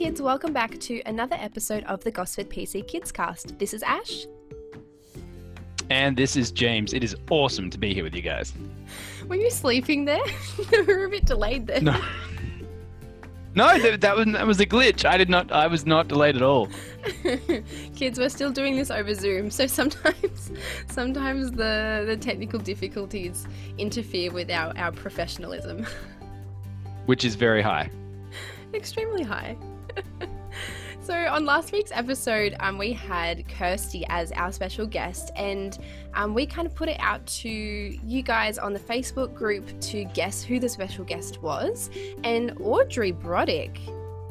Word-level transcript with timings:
kids, 0.00 0.22
welcome 0.22 0.50
back 0.50 0.80
to 0.80 1.02
another 1.04 1.36
episode 1.38 1.84
of 1.84 2.02
the 2.04 2.10
Gosford 2.10 2.48
PC 2.48 2.88
Kids 2.88 3.12
Cast. 3.12 3.58
This 3.58 3.74
is 3.74 3.82
Ash. 3.82 4.24
And 5.90 6.16
this 6.16 6.36
is 6.36 6.50
James. 6.50 6.94
It 6.94 7.04
is 7.04 7.14
awesome 7.28 7.68
to 7.68 7.76
be 7.76 7.92
here 7.92 8.02
with 8.02 8.14
you 8.14 8.22
guys. 8.22 8.54
Were 9.28 9.36
you 9.36 9.50
sleeping 9.50 10.06
there? 10.06 10.22
we 10.72 10.80
were 10.84 11.04
a 11.04 11.10
bit 11.10 11.26
delayed 11.26 11.66
there. 11.66 11.82
No. 11.82 12.02
No, 13.54 13.78
that, 13.78 14.00
that 14.00 14.16
was 14.16 14.24
that 14.28 14.46
was 14.46 14.58
a 14.58 14.64
glitch. 14.64 15.04
I 15.04 15.18
did 15.18 15.28
not. 15.28 15.52
I 15.52 15.66
was 15.66 15.84
not 15.84 16.08
delayed 16.08 16.34
at 16.34 16.40
all. 16.40 16.70
Kids, 17.94 18.18
we're 18.18 18.30
still 18.30 18.50
doing 18.50 18.76
this 18.76 18.90
over 18.90 19.12
Zoom, 19.12 19.50
so 19.50 19.66
sometimes, 19.66 20.50
sometimes 20.88 21.50
the 21.50 22.04
the 22.06 22.16
technical 22.18 22.58
difficulties 22.58 23.46
interfere 23.76 24.32
with 24.32 24.50
our 24.50 24.72
our 24.78 24.92
professionalism. 24.92 25.84
Which 27.04 27.26
is 27.26 27.34
very 27.34 27.60
high. 27.60 27.90
Extremely 28.72 29.24
high. 29.24 29.58
so 31.00 31.14
on 31.14 31.44
last 31.44 31.72
week's 31.72 31.92
episode, 31.92 32.56
um, 32.60 32.78
we 32.78 32.92
had 32.92 33.48
Kirsty 33.48 34.04
as 34.08 34.32
our 34.32 34.52
special 34.52 34.86
guest, 34.86 35.30
and 35.36 35.78
um, 36.14 36.34
we 36.34 36.46
kind 36.46 36.66
of 36.66 36.74
put 36.74 36.88
it 36.88 36.98
out 37.00 37.26
to 37.26 37.48
you 37.48 38.22
guys 38.22 38.58
on 38.58 38.72
the 38.72 38.78
Facebook 38.78 39.34
group 39.34 39.80
to 39.80 40.04
guess 40.04 40.42
who 40.42 40.58
the 40.58 40.68
special 40.68 41.04
guest 41.04 41.42
was. 41.42 41.90
And 42.24 42.56
Audrey 42.60 43.12
Brodick 43.12 43.78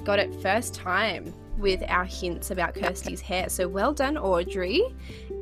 got 0.04 0.20
it 0.20 0.34
first 0.41 0.73
time 0.73 1.34
with 1.58 1.84
our 1.90 2.05
hints 2.05 2.52
about 2.52 2.73
Kirsty's 2.73 3.21
hair. 3.21 3.49
So 3.49 3.68
well 3.68 3.94
done, 3.94 4.18
Audrey. 4.18 4.82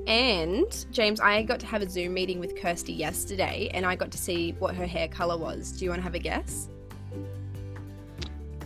And 0.07 0.85
James, 0.91 1.19
I 1.19 1.43
got 1.43 1.59
to 1.59 1.65
have 1.67 1.81
a 1.81 1.89
Zoom 1.89 2.13
meeting 2.13 2.39
with 2.39 2.59
Kirsty 2.59 2.93
yesterday, 2.93 3.69
and 3.73 3.85
I 3.85 3.95
got 3.95 4.11
to 4.11 4.17
see 4.17 4.53
what 4.57 4.75
her 4.75 4.87
hair 4.87 5.07
color 5.07 5.37
was. 5.37 5.73
Do 5.73 5.85
you 5.85 5.91
want 5.91 5.99
to 5.99 6.03
have 6.03 6.15
a 6.15 6.19
guess? 6.19 6.69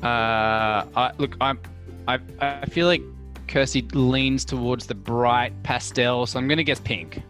Uh, 0.04 0.86
I, 0.96 1.12
look, 1.18 1.36
I'm, 1.42 1.60
I, 2.08 2.20
I 2.40 2.66
feel 2.66 2.88
like 2.88 3.02
Kirsty 3.48 3.82
leans 3.94 4.46
towards 4.46 4.88
the 4.88 4.96
bright 4.96 5.54
pastel, 5.64 6.26
so 6.26 6.40
I'm 6.40 6.48
going 6.48 6.58
to 6.58 6.64
guess 6.64 6.80
pink. 6.80 7.22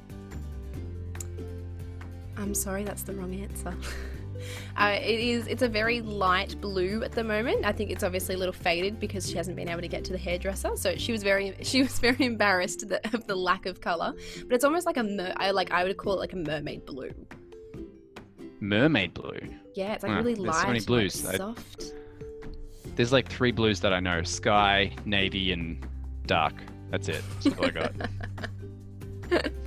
I'm 2.38 2.56
sorry, 2.56 2.84
that's 2.84 3.04
the 3.04 3.14
wrong 3.14 3.34
answer. 3.36 3.76
Uh, 4.78 4.98
it 5.02 5.20
is. 5.20 5.48
It's 5.48 5.62
a 5.62 5.68
very 5.68 6.02
light 6.02 6.60
blue 6.62 7.04
at 7.04 7.12
the 7.12 7.24
moment. 7.24 7.66
I 7.66 7.72
think 7.72 7.92
it's 7.92 8.04
obviously 8.04 8.36
a 8.36 8.38
little 8.38 8.54
faded 8.54 9.00
because 9.00 9.30
she 9.30 9.38
hasn't 9.38 9.56
been 9.56 9.70
able 9.70 9.82
to 9.82 9.88
get 9.88 10.04
to 10.06 10.12
the 10.12 10.18
hairdresser. 10.18 10.76
So 10.76 10.96
she 10.96 11.12
was 11.12 11.22
very, 11.24 11.56
she 11.62 11.84
was 11.84 12.00
very 12.00 12.26
embarrassed 12.26 12.88
that, 12.90 13.14
of 13.14 13.28
the 13.28 13.36
lack 13.36 13.66
of 13.66 13.82
color. 13.82 14.14
But 14.48 14.56
it's 14.56 14.64
almost 14.64 14.86
like 14.86 14.98
a 14.98 15.04
mer. 15.04 15.34
I 15.38 15.52
like. 15.52 15.72
I 15.72 15.84
would 15.84 15.98
call 15.98 16.14
it 16.14 16.20
like 16.20 16.34
a 16.34 16.38
mermaid 16.38 16.86
blue. 16.86 17.12
Mermaid 18.60 19.14
blue. 19.14 19.40
Yeah, 19.76 19.94
it's 19.94 20.04
like 20.04 20.16
really 20.16 20.36
light, 20.36 20.62
so 20.62 20.68
many 20.68 20.80
blues. 20.80 21.24
like 21.24 21.38
soft. 21.38 21.94
There's 22.96 23.12
like 23.12 23.30
three 23.30 23.52
blues 23.52 23.80
that 23.82 23.94
I 23.94 24.00
know: 24.00 24.24
sky, 24.24 24.92
navy, 25.06 25.52
and 25.52 25.86
dark. 26.26 26.54
That's 26.90 27.08
it. 27.08 27.24
That's 27.44 27.58
all 27.58 27.66
I 27.66 27.70
got. 27.70 27.94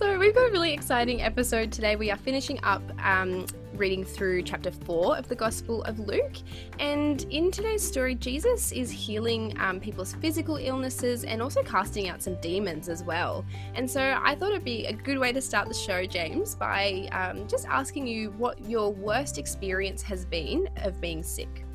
So 0.00 0.18
we've 0.18 0.34
got 0.34 0.48
a 0.48 0.50
really 0.50 0.72
exciting 0.72 1.20
episode 1.20 1.70
today. 1.70 1.94
We 1.94 2.10
are 2.10 2.16
finishing 2.16 2.58
up 2.62 2.80
um, 3.04 3.44
reading 3.74 4.02
through 4.02 4.44
chapter 4.44 4.70
four 4.70 5.14
of 5.18 5.28
the 5.28 5.34
Gospel 5.34 5.82
of 5.82 5.98
Luke, 5.98 6.36
and 6.78 7.22
in 7.24 7.50
today's 7.50 7.86
story, 7.86 8.14
Jesus 8.14 8.72
is 8.72 8.90
healing 8.90 9.54
um, 9.60 9.78
people's 9.78 10.14
physical 10.14 10.56
illnesses 10.56 11.24
and 11.24 11.42
also 11.42 11.62
casting 11.62 12.08
out 12.08 12.22
some 12.22 12.40
demons 12.40 12.88
as 12.88 13.02
well. 13.02 13.44
And 13.74 13.88
so 13.90 14.18
I 14.22 14.36
thought 14.36 14.52
it'd 14.52 14.64
be 14.64 14.86
a 14.86 14.94
good 14.94 15.18
way 15.18 15.34
to 15.34 15.40
start 15.42 15.68
the 15.68 15.74
show, 15.74 16.06
James, 16.06 16.54
by 16.54 17.06
um, 17.12 17.46
just 17.46 17.68
asking 17.68 18.06
you 18.06 18.30
what 18.38 18.58
your 18.64 18.90
worst 18.94 19.36
experience 19.36 20.00
has 20.00 20.24
been 20.24 20.66
of 20.78 20.98
being 20.98 21.22
sick. 21.22 21.66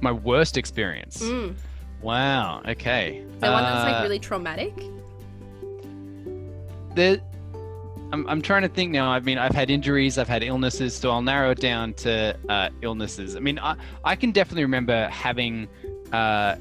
My 0.00 0.12
worst 0.12 0.56
experience. 0.56 1.22
Mm. 1.22 1.54
Wow. 2.00 2.62
Okay. 2.66 3.24
So 3.40 3.52
one 3.52 3.62
that's 3.62 3.84
Uh, 3.86 3.92
like 3.92 4.02
really 4.02 4.18
traumatic. 4.18 4.74
there 6.94 7.18
I'm, 8.12 8.26
I'm 8.26 8.40
trying 8.40 8.62
to 8.62 8.68
think 8.68 8.90
now. 8.90 9.10
I 9.10 9.20
mean, 9.20 9.36
I've 9.36 9.54
had 9.54 9.70
injuries, 9.70 10.16
I've 10.16 10.28
had 10.28 10.42
illnesses, 10.42 10.94
so 10.96 11.10
I'll 11.10 11.20
narrow 11.22 11.50
it 11.50 11.60
down 11.60 11.92
to 11.94 12.34
uh, 12.48 12.70
illnesses. 12.80 13.36
I 13.36 13.40
mean, 13.40 13.58
I, 13.58 13.76
I 14.02 14.16
can 14.16 14.30
definitely 14.32 14.64
remember 14.64 15.08
having 15.08 15.68
uh, 16.12 16.56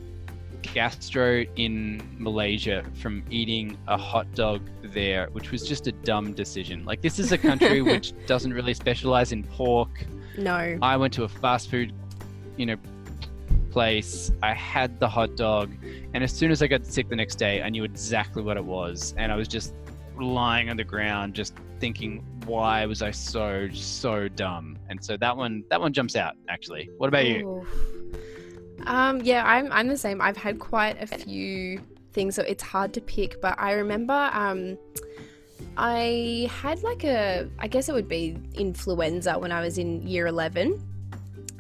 gastro 0.62 1.46
in 1.56 2.02
Malaysia 2.18 2.84
from 2.96 3.24
eating 3.30 3.78
a 3.88 3.98
hot 3.98 4.28
dog 4.36 4.62
there, 4.84 5.30
which 5.32 5.52
was 5.52 5.66
just 5.66 5.88
a 5.88 5.94
dumb 5.94 6.34
decision. 6.34 6.84
Like, 6.84 7.02
this 7.02 7.18
is 7.18 7.32
a 7.32 7.38
country 7.38 7.82
which 7.94 8.14
doesn't 8.26 8.52
really 8.52 8.74
specialize 8.74 9.32
in 9.32 9.44
pork. 9.44 10.06
No. 10.38 10.78
I 10.82 10.98
went 10.98 11.14
to 11.14 11.24
a 11.24 11.30
fast 11.30 11.70
food, 11.72 11.94
you 12.58 12.66
know, 12.66 12.76
place. 13.78 14.32
I 14.42 14.56
had 14.56 15.00
the 15.00 15.08
hot 15.08 15.36
dog, 15.36 15.72
and 16.16 16.24
as 16.24 16.32
soon 16.34 16.50
as 16.50 16.64
I 16.64 16.68
got 16.68 16.84
sick 16.84 17.10
the 17.10 17.16
next 17.16 17.36
day, 17.36 17.62
I 17.62 17.70
knew 17.70 17.84
exactly 17.84 18.42
what 18.42 18.58
it 18.58 18.66
was, 18.66 19.14
and 19.20 19.32
I 19.32 19.36
was 19.36 19.48
just 19.48 19.76
lying 20.20 20.72
on 20.72 20.78
the 20.78 20.84
ground, 20.84 21.36
just 21.36 21.54
thinking, 21.80 22.26
why 22.46 22.88
was 22.88 23.04
I 23.04 23.12
so 23.12 23.70
so 23.72 24.30
dumb? 24.30 24.80
And 24.90 24.98
so 25.06 25.16
that 25.18 25.38
one 25.38 25.64
that 25.70 25.80
one 25.80 25.94
jumps 25.94 26.16
out 26.16 26.34
actually. 26.50 26.90
What 26.98 27.08
about 27.08 27.28
you? 27.28 27.68
Um, 28.88 29.22
yeah, 29.22 29.44
I'm 29.46 29.72
I'm 29.72 29.88
the 29.88 29.98
same. 29.98 30.22
I've 30.22 30.38
had 30.38 30.58
quite 30.58 31.00
a 31.00 31.06
few 31.06 31.80
things, 32.14 32.34
so 32.34 32.42
it's 32.42 32.64
hard 32.64 32.96
to 32.96 33.02
pick. 33.02 33.40
But 33.44 33.60
I 33.60 33.74
remember 33.74 34.32
um, 34.34 34.76
I 35.78 36.50
had 36.50 36.82
like 36.82 37.04
a, 37.04 37.48
I 37.60 37.68
guess 37.68 37.90
it 37.90 37.94
would 37.94 38.10
be 38.10 38.38
influenza 38.56 39.38
when 39.38 39.52
I 39.52 39.62
was 39.62 39.78
in 39.78 40.02
year 40.02 40.26
eleven. 40.26 40.82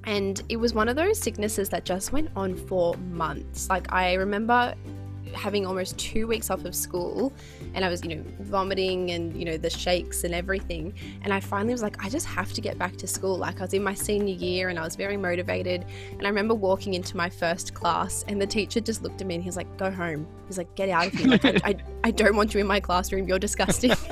And 0.07 0.41
it 0.47 0.55
was 0.55 0.73
one 0.73 0.87
of 0.87 0.95
those 0.95 1.19
sicknesses 1.19 1.67
that 1.69 1.83
just 1.83 2.13
went 2.13 2.29
on 2.33 2.55
for 2.55 2.95
months. 3.11 3.69
Like, 3.69 3.91
I 3.91 4.13
remember 4.13 4.73
having 5.35 5.65
almost 5.65 5.97
two 5.97 6.25
weeks 6.25 6.49
off 6.49 6.63
of 6.63 6.73
school 6.73 7.33
and 7.73 7.83
I 7.83 7.89
was, 7.89 8.01
you 8.05 8.15
know, 8.15 8.23
vomiting 8.39 9.11
and, 9.11 9.37
you 9.37 9.43
know, 9.43 9.57
the 9.57 9.69
shakes 9.69 10.23
and 10.23 10.33
everything. 10.33 10.93
And 11.23 11.33
I 11.33 11.41
finally 11.41 11.73
was 11.73 11.81
like, 11.81 12.01
I 12.01 12.07
just 12.07 12.25
have 12.25 12.53
to 12.53 12.61
get 12.61 12.77
back 12.77 12.95
to 12.95 13.05
school. 13.05 13.37
Like, 13.37 13.59
I 13.59 13.63
was 13.63 13.73
in 13.73 13.83
my 13.83 13.93
senior 13.93 14.33
year 14.33 14.69
and 14.69 14.79
I 14.79 14.83
was 14.83 14.95
very 14.95 15.17
motivated. 15.17 15.83
And 16.13 16.25
I 16.25 16.29
remember 16.29 16.55
walking 16.55 16.93
into 16.93 17.17
my 17.17 17.29
first 17.29 17.73
class 17.73 18.23
and 18.29 18.41
the 18.41 18.47
teacher 18.47 18.79
just 18.79 19.03
looked 19.03 19.19
at 19.19 19.27
me 19.27 19.35
and 19.35 19.43
he 19.43 19.49
was 19.49 19.57
like, 19.57 19.77
Go 19.77 19.91
home. 19.91 20.25
He's 20.47 20.57
like, 20.57 20.73
Get 20.75 20.87
out 20.87 21.07
of 21.07 21.13
here. 21.15 21.27
Like, 21.27 21.43
I, 21.43 21.59
I, 21.65 21.75
I 22.05 22.11
don't 22.11 22.37
want 22.37 22.53
you 22.53 22.61
in 22.61 22.67
my 22.67 22.79
classroom. 22.79 23.27
You're 23.27 23.39
disgusting. 23.39 23.91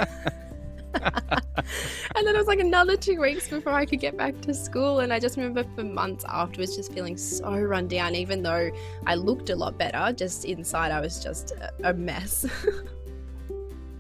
and 1.58 2.28
then 2.28 2.36
it 2.36 2.38
was 2.38 2.48
like 2.48 2.60
another 2.60 2.98
two 2.98 3.20
weeks 3.20 3.48
before 3.48 3.74
I 3.74 3.86
could 3.86 4.00
get 4.00 4.18
back 4.18 4.40
to 4.42 4.54
school. 4.54 5.00
And 5.00 5.14
I 5.14 5.20
just 5.20 5.38
remember 5.38 5.64
for 5.76 5.84
months 5.84 6.26
afterwards 6.28 6.76
just 6.76 6.94
feeling 6.94 7.18
so 7.18 7.56
run 7.58 7.88
down, 7.88 8.16
even 8.16 8.44
though 8.44 8.72
I 9.06 9.16
looked 9.16 9.50
a 9.50 9.56
lot 9.56 9.78
better. 9.78 10.14
Just 10.14 10.46
inside, 10.46 10.92
I 10.92 11.00
was 11.00 11.24
just 11.24 11.54
a, 11.84 11.94
mess. 11.94 12.46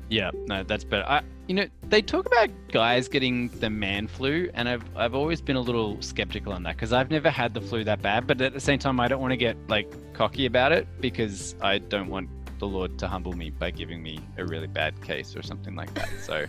Yeah, 0.07 0.29
no, 0.45 0.61
that's 0.61 0.83
better. 0.83 1.03
I, 1.07 1.23
you 1.47 1.55
know, 1.55 1.67
they 1.89 1.99
talk 1.99 2.27
about 2.27 2.49
guys 2.71 3.07
getting 3.07 3.49
the 3.59 3.71
man 3.71 4.07
flu, 4.07 4.51
and 4.53 4.69
I've 4.69 4.83
I've 4.95 5.15
always 5.15 5.41
been 5.41 5.55
a 5.55 5.61
little 5.61 5.99
skeptical 5.99 6.53
on 6.53 6.61
that 6.61 6.75
because 6.75 6.93
I've 6.93 7.09
never 7.09 7.31
had 7.31 7.55
the 7.55 7.61
flu 7.61 7.83
that 7.85 8.03
bad. 8.03 8.27
But 8.27 8.39
at 8.39 8.53
the 8.53 8.59
same 8.59 8.77
time, 8.77 8.99
I 8.99 9.07
don't 9.07 9.19
want 9.19 9.31
to 9.31 9.37
get 9.37 9.57
like 9.67 9.91
cocky 10.13 10.45
about 10.45 10.71
it 10.73 10.87
because 11.01 11.55
I 11.59 11.79
don't 11.79 12.09
want 12.09 12.29
the 12.59 12.67
Lord 12.67 12.99
to 12.99 13.07
humble 13.07 13.33
me 13.33 13.49
by 13.49 13.71
giving 13.71 14.03
me 14.03 14.19
a 14.37 14.45
really 14.45 14.67
bad 14.67 15.01
case 15.01 15.35
or 15.35 15.41
something 15.41 15.75
like 15.75 15.91
that. 15.95 16.09
So. 16.21 16.45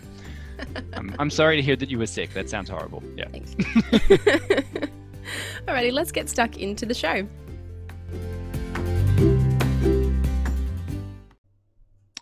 I'm, 0.93 1.15
I'm 1.19 1.29
sorry 1.29 1.55
to 1.55 1.61
hear 1.61 1.75
that 1.75 1.89
you 1.89 1.99
were 1.99 2.07
sick. 2.07 2.33
That 2.33 2.49
sounds 2.49 2.69
horrible. 2.69 3.03
Yeah. 3.15 3.27
Thanks. 3.29 3.55
Alrighty, 5.67 5.91
let's 5.91 6.11
get 6.11 6.29
stuck 6.29 6.57
into 6.57 6.85
the 6.85 6.93
show. 6.93 7.27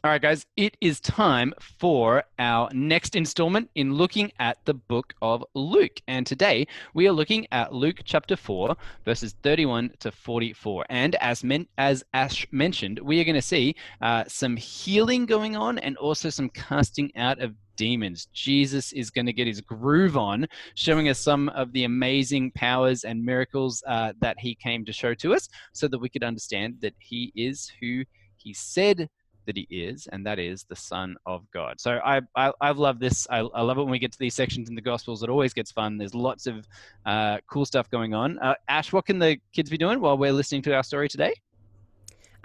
All 0.06 0.12
right, 0.12 0.22
guys, 0.22 0.46
it 0.56 0.78
is 0.82 1.00
time 1.00 1.52
for 1.60 2.24
our 2.38 2.70
next 2.74 3.16
installment 3.16 3.72
in 3.74 3.96
looking 3.96 4.32
at 4.38 4.64
the 4.66 4.76
book 4.76 5.16
of 5.20 5.44
Luke. 5.56 6.00
And 6.08 6.28
today 6.28 6.68
we 6.94 7.08
are 7.08 7.12
looking 7.12 7.48
at 7.52 7.74
Luke 7.74 8.02
chapter 8.04 8.36
4, 8.36 8.78
verses 9.04 9.34
31 9.42 9.94
to 10.02 10.12
44. 10.12 10.86
And 10.92 11.16
as, 11.16 11.44
men- 11.44 11.66
as 11.80 12.04
Ash 12.14 12.46
mentioned, 12.52 13.00
we 13.00 13.20
are 13.20 13.24
going 13.24 13.34
to 13.34 13.42
see 13.42 13.76
uh, 14.00 14.26
some 14.28 14.56
healing 14.56 15.26
going 15.26 15.56
on 15.56 15.80
and 15.80 15.98
also 15.98 16.30
some 16.30 16.50
casting 16.50 17.12
out 17.16 17.42
of 17.42 17.56
demons. 17.76 18.28
Jesus 18.34 18.92
is 18.94 19.10
going 19.10 19.26
to 19.26 19.34
get 19.34 19.48
his 19.48 19.62
groove 19.62 20.18
on, 20.18 20.48
showing 20.76 21.10
us 21.10 21.20
some 21.20 21.50
of 21.50 21.72
the 21.74 21.84
amazing 21.84 22.52
powers 22.52 23.04
and 23.04 23.24
miracles 23.24 23.84
uh, 23.88 24.14
that 24.20 24.40
he 24.40 24.56
came 24.56 24.86
to 24.86 24.94
show 24.94 25.14
to 25.16 25.34
us 25.34 25.48
so 25.74 25.88
that 25.88 26.00
we 26.00 26.10
could 26.10 26.24
understand 26.24 26.78
that 26.82 26.94
he 27.00 27.32
is 27.36 27.72
who 27.80 28.04
he 28.38 28.54
said 28.54 29.10
that 29.46 29.56
he 29.56 29.68
is, 29.70 30.08
and 30.12 30.26
that 30.26 30.40
is 30.40 30.64
the 30.64 30.76
Son 30.76 31.16
of 31.26 31.50
God. 31.52 31.80
So 31.80 32.00
I 32.04 32.22
I, 32.36 32.52
I 32.62 32.72
love 32.72 33.00
this. 33.00 33.28
I, 33.30 33.40
I 33.40 33.62
love 33.62 33.78
it 33.78 33.84
when 33.84 33.92
we 33.92 34.00
get 34.00 34.12
to 34.12 34.20
these 34.20 34.34
sections 34.34 34.70
in 34.70 34.76
the 34.76 34.82
Gospels. 34.82 35.24
It 35.24 35.30
always 35.30 35.54
gets 35.54 35.72
fun. 35.72 35.98
There's 35.98 36.16
lots 36.16 36.48
of 36.48 36.68
uh, 37.06 37.38
cool 37.50 37.66
stuff 37.66 37.90
going 37.90 38.14
on. 38.14 38.40
Uh, 38.40 38.56
Ash, 38.68 38.92
what 38.92 39.06
can 39.06 39.20
the 39.20 39.38
kids 39.54 39.70
be 39.70 39.78
doing 39.78 40.00
while 40.00 40.18
we're 40.18 40.32
listening 40.32 40.62
to 40.64 40.76
our 40.76 40.84
story 40.84 41.08
today? 41.08 41.34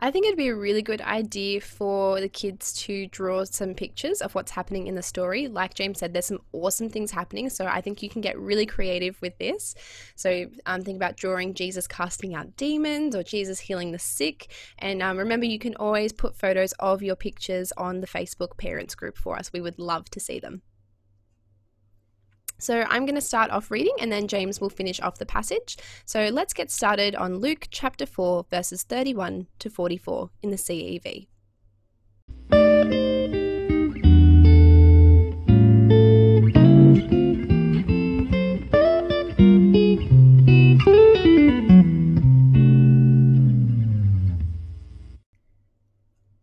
I 0.02 0.11
think 0.11 0.25
it'd 0.25 0.38
be 0.38 0.49
a 0.49 0.56
really 0.56 0.81
good 0.81 1.02
idea 1.02 1.61
for 1.61 2.20
the 2.20 2.29
kids 2.29 2.73
to 2.85 3.06
draw 3.08 3.44
some 3.44 3.75
pictures 3.75 4.23
of 4.23 4.35
what's 4.35 4.50
happening 4.50 4.87
in 4.87 4.94
the 4.94 5.02
story. 5.02 5.47
Like 5.47 5.75
James 5.75 5.99
said, 5.99 6.14
there's 6.14 6.25
some 6.25 6.41
awesome 6.55 6.88
things 6.88 7.11
happening, 7.11 7.50
so 7.50 7.67
I 7.67 7.82
think 7.82 8.02
you 8.02 8.08
can 8.08 8.23
get 8.23 8.38
really 8.38 8.64
creative 8.64 9.20
with 9.20 9.37
this. 9.37 9.75
So 10.17 10.47
um, 10.64 10.81
think 10.81 10.97
about 10.97 11.19
drawing 11.19 11.52
Jesus 11.52 11.87
casting 11.87 12.35
out 12.35 12.56
demons 12.56 13.14
or 13.14 13.23
Jesus 13.23 13.61
healing 13.61 13.93
the 13.93 13.99
sick. 13.99 14.50
And 14.79 15.02
um, 15.02 15.19
remember, 15.19 15.44
you 15.44 15.58
can 15.58 15.75
always 15.76 16.14
put 16.14 16.35
photos 16.35 16.73
of 16.79 17.03
your 17.03 17.17
pictures 17.17 17.70
on 17.76 18.00
the 18.00 18.06
Facebook 18.06 18.56
parents 18.56 18.94
group 18.94 19.19
for 19.19 19.37
us. 19.37 19.53
We 19.53 19.61
would 19.61 19.79
love 19.79 20.08
to 20.12 20.20
see 20.20 20.41
them. 20.41 20.62
So 22.60 22.84
I'm 22.88 23.06
going 23.06 23.14
to 23.14 23.20
start 23.20 23.50
off 23.50 23.70
reading 23.70 23.94
and 24.00 24.12
then 24.12 24.28
James 24.28 24.60
will 24.60 24.70
finish 24.70 25.00
off 25.00 25.18
the 25.18 25.26
passage. 25.26 25.78
So 26.04 26.28
let's 26.28 26.52
get 26.52 26.70
started 26.70 27.14
on 27.14 27.38
Luke 27.38 27.68
chapter 27.70 28.06
4, 28.06 28.46
verses 28.50 28.82
31 28.82 29.46
to 29.58 29.70
44 29.70 30.30
in 30.42 30.50
the 30.50 30.56
CEV. 30.56 31.26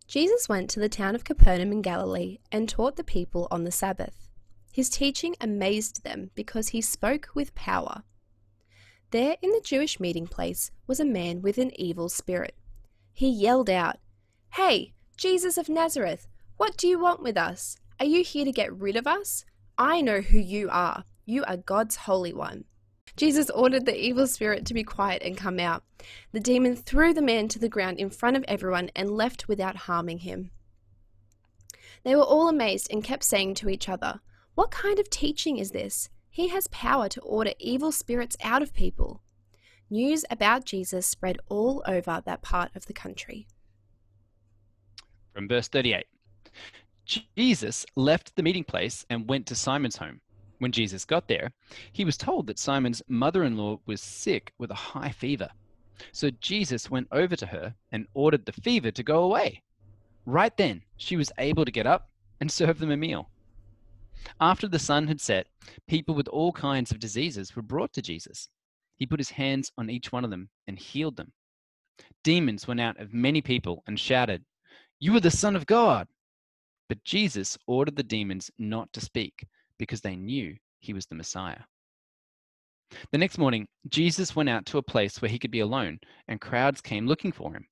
Jesus 0.08 0.50
went 0.50 0.70
to 0.72 0.80
the 0.80 0.90
town 0.90 1.14
of 1.14 1.26
Capernaum 1.26 1.72
in 1.72 1.84
Galilee 1.84 2.40
and 2.52 2.68
taught 2.68 2.96
the 2.96 3.04
people 3.04 3.48
on 3.52 3.66
the 3.66 3.72
Sabbath. 3.72 4.27
His 4.78 4.90
teaching 4.92 5.36
amazed 5.42 6.04
them 6.04 6.30
because 6.36 6.68
he 6.68 6.82
spoke 6.82 7.30
with 7.34 7.56
power. 7.56 8.04
There 9.10 9.36
in 9.42 9.50
the 9.50 9.62
Jewish 9.64 10.00
meeting 10.00 10.28
place 10.28 10.70
was 10.86 11.00
a 11.00 11.04
man 11.04 11.42
with 11.42 11.58
an 11.58 11.72
evil 11.82 12.10
spirit. 12.10 12.56
He 13.12 13.28
yelled 13.28 13.72
out, 13.72 13.96
Hey, 14.52 14.94
Jesus 15.18 15.58
of 15.58 15.68
Nazareth, 15.68 16.28
what 16.58 16.78
do 16.78 16.88
you 16.88 17.00
want 17.00 17.24
with 17.24 17.38
us? 17.38 17.78
Are 18.00 18.06
you 18.06 18.24
here 18.24 18.46
to 18.46 18.52
get 18.52 18.72
rid 18.72 18.96
of 18.96 19.08
us? 19.08 19.46
I 19.80 20.00
know 20.02 20.22
who 20.22 20.38
you 20.38 20.70
are. 20.70 21.06
You 21.26 21.44
are 21.46 21.58
God's 21.58 21.96
Holy 21.96 22.32
One. 22.32 22.66
Jesus 23.16 23.50
ordered 23.50 23.88
the 23.88 24.00
evil 24.00 24.28
spirit 24.28 24.64
to 24.68 24.76
be 24.76 24.84
quiet 24.84 25.24
and 25.24 25.36
come 25.36 25.60
out. 25.60 25.82
The 26.34 26.40
demon 26.40 26.76
threw 26.76 27.16
the 27.16 27.22
man 27.24 27.48
to 27.48 27.58
the 27.58 27.68
ground 27.68 27.98
in 27.98 28.12
front 28.12 28.38
of 28.38 28.46
everyone 28.48 28.92
and 28.96 29.10
left 29.10 29.48
without 29.48 29.76
harming 29.76 30.20
him. 30.20 30.52
They 32.04 32.16
were 32.16 32.22
all 32.22 32.48
amazed 32.48 32.90
and 32.92 33.04
kept 33.04 33.24
saying 33.24 33.56
to 33.56 33.70
each 33.70 33.90
other, 33.90 34.22
what 34.58 34.72
kind 34.72 34.98
of 34.98 35.08
teaching 35.12 35.60
is 35.60 35.70
this? 35.70 36.10
He 36.32 36.48
has 36.48 36.66
power 36.70 37.08
to 37.10 37.22
order 37.22 37.52
evil 37.60 37.92
spirits 37.92 38.36
out 38.44 38.64
of 38.64 38.74
people. 38.74 39.22
News 39.88 40.26
about 40.32 40.66
Jesus 40.66 41.06
spread 41.06 41.38
all 41.48 41.84
over 41.86 42.24
that 42.26 42.42
part 42.42 42.72
of 42.76 42.88
the 42.88 42.94
country. 42.94 43.46
From 45.32 45.48
verse 45.48 45.68
38 45.68 46.08
Jesus 47.36 47.86
left 47.96 48.36
the 48.36 48.42
meeting 48.42 48.64
place 48.64 49.06
and 49.12 49.30
went 49.30 49.46
to 49.46 49.54
Simon's 49.54 49.98
home. 49.98 50.22
When 50.58 50.72
Jesus 50.72 51.06
got 51.06 51.28
there, 51.28 51.52
he 51.92 52.04
was 52.04 52.18
told 52.18 52.48
that 52.48 52.58
Simon's 52.58 53.04
mother 53.08 53.44
in 53.44 53.58
law 53.58 53.80
was 53.86 54.02
sick 54.02 54.54
with 54.58 54.72
a 54.72 54.86
high 54.90 55.12
fever. 55.12 55.50
So 56.12 56.32
Jesus 56.32 56.90
went 56.90 57.10
over 57.12 57.36
to 57.36 57.46
her 57.46 57.76
and 57.92 58.08
ordered 58.16 58.48
the 58.48 58.54
fever 58.54 58.90
to 58.90 59.04
go 59.04 59.24
away. 59.24 59.62
Right 60.26 60.58
then, 60.58 60.82
she 60.96 61.16
was 61.16 61.32
able 61.38 61.64
to 61.64 61.72
get 61.72 61.86
up 61.86 62.10
and 62.42 62.52
serve 62.52 62.80
them 62.80 62.90
a 62.90 62.98
meal. 62.98 63.30
After 64.40 64.68
the 64.68 64.80
sun 64.80 65.08
had 65.08 65.22
set, 65.22 65.48
people 65.88 66.16
with 66.16 66.28
all 66.28 66.52
kinds 66.52 66.92
of 66.92 67.00
diseases 67.00 67.56
were 67.56 67.62
brought 67.62 67.94
to 67.94 68.02
Jesus. 68.02 68.50
He 68.98 69.06
put 69.06 69.20
his 69.20 69.30
hands 69.30 69.72
on 69.78 69.90
each 69.90 70.12
one 70.12 70.24
of 70.24 70.30
them 70.32 70.50
and 70.68 70.78
healed 70.78 71.16
them. 71.16 71.34
Demons 72.24 72.68
went 72.68 72.80
out 72.80 73.00
of 73.00 73.14
many 73.14 73.42
people 73.42 73.84
and 73.88 74.00
shouted, 74.00 74.46
You 75.00 75.16
are 75.16 75.20
the 75.20 75.32
Son 75.32 75.56
of 75.56 75.66
God! 75.66 76.08
But 76.90 77.04
Jesus 77.04 77.58
ordered 77.68 77.96
the 77.96 78.04
demons 78.04 78.50
not 78.58 78.92
to 78.94 79.02
speak 79.02 79.46
because 79.78 80.02
they 80.02 80.16
knew 80.16 80.56
he 80.80 80.94
was 80.94 81.06
the 81.06 81.16
Messiah. 81.16 81.64
The 83.12 83.18
next 83.18 83.38
morning, 83.38 83.68
Jesus 83.90 84.36
went 84.36 84.50
out 84.50 84.66
to 84.68 84.78
a 84.78 84.84
place 84.84 85.22
where 85.22 85.30
he 85.30 85.40
could 85.40 85.52
be 85.52 85.60
alone, 85.60 86.00
and 86.28 86.40
crowds 86.40 86.80
came 86.80 87.06
looking 87.06 87.32
for 87.32 87.54
him. 87.54 87.68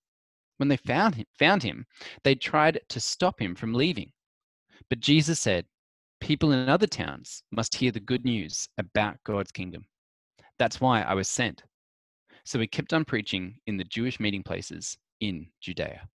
When 0.57 0.69
they 0.69 0.77
found 0.77 1.15
him, 1.15 1.25
found 1.39 1.63
him, 1.63 1.86
they 2.24 2.36
tried 2.36 2.81
to 2.89 3.00
stop 3.00 3.39
him 3.39 3.56
from 3.56 3.74
leaving. 3.74 4.12
But 4.89 5.00
Jesus 5.00 5.39
said, 5.39 5.65
people 6.22 6.52
in 6.52 6.70
other 6.70 6.88
towns 6.88 7.44
must 7.52 7.76
hear 7.76 7.92
the 7.92 8.00
good 8.00 8.26
news 8.26 8.68
about 8.78 9.18
God's 9.26 9.52
kingdom. 9.52 9.86
That's 10.58 10.80
why 10.80 11.02
I 11.02 11.14
was 11.14 11.28
sent. 11.30 11.64
So 12.46 12.60
we 12.60 12.68
kept 12.68 12.94
on 12.94 13.06
preaching 13.06 13.56
in 13.68 13.78
the 13.78 13.84
Jewish 13.84 14.20
meeting 14.20 14.44
places 14.44 14.98
in 15.20 15.48
Judea. 15.62 16.08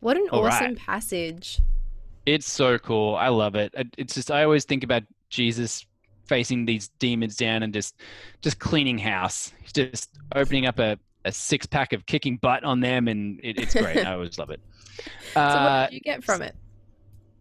What 0.00 0.16
an 0.16 0.28
All 0.30 0.44
awesome 0.46 0.66
right. 0.68 0.76
passage. 0.78 1.60
It's 2.26 2.50
so 2.50 2.78
cool. 2.78 3.14
I 3.16 3.28
love 3.28 3.54
it. 3.54 3.72
It- 3.76 3.94
It's 3.98 4.14
just 4.14 4.30
I 4.30 4.44
always 4.44 4.64
think 4.64 4.84
about 4.84 5.02
Jesus 5.34 5.84
facing 6.26 6.64
these 6.64 6.88
demons 6.98 7.36
down 7.36 7.62
and 7.62 7.72
just 7.72 8.00
just 8.40 8.58
cleaning 8.58 8.98
house. 8.98 9.52
Just 9.72 10.10
opening 10.34 10.66
up 10.66 10.78
a, 10.78 10.96
a 11.24 11.32
six 11.32 11.66
pack 11.66 11.92
of 11.92 12.06
kicking 12.06 12.36
butt 12.38 12.64
on 12.64 12.80
them, 12.80 13.08
and 13.08 13.40
it, 13.42 13.58
it's 13.58 13.74
great. 13.74 14.06
I 14.06 14.14
always 14.14 14.38
love 14.38 14.50
it. 14.50 14.60
So, 15.34 15.40
Uh, 15.40 15.64
what 15.80 15.90
did 15.90 15.94
you 15.96 16.00
get 16.00 16.22
from 16.22 16.40
it? 16.42 16.54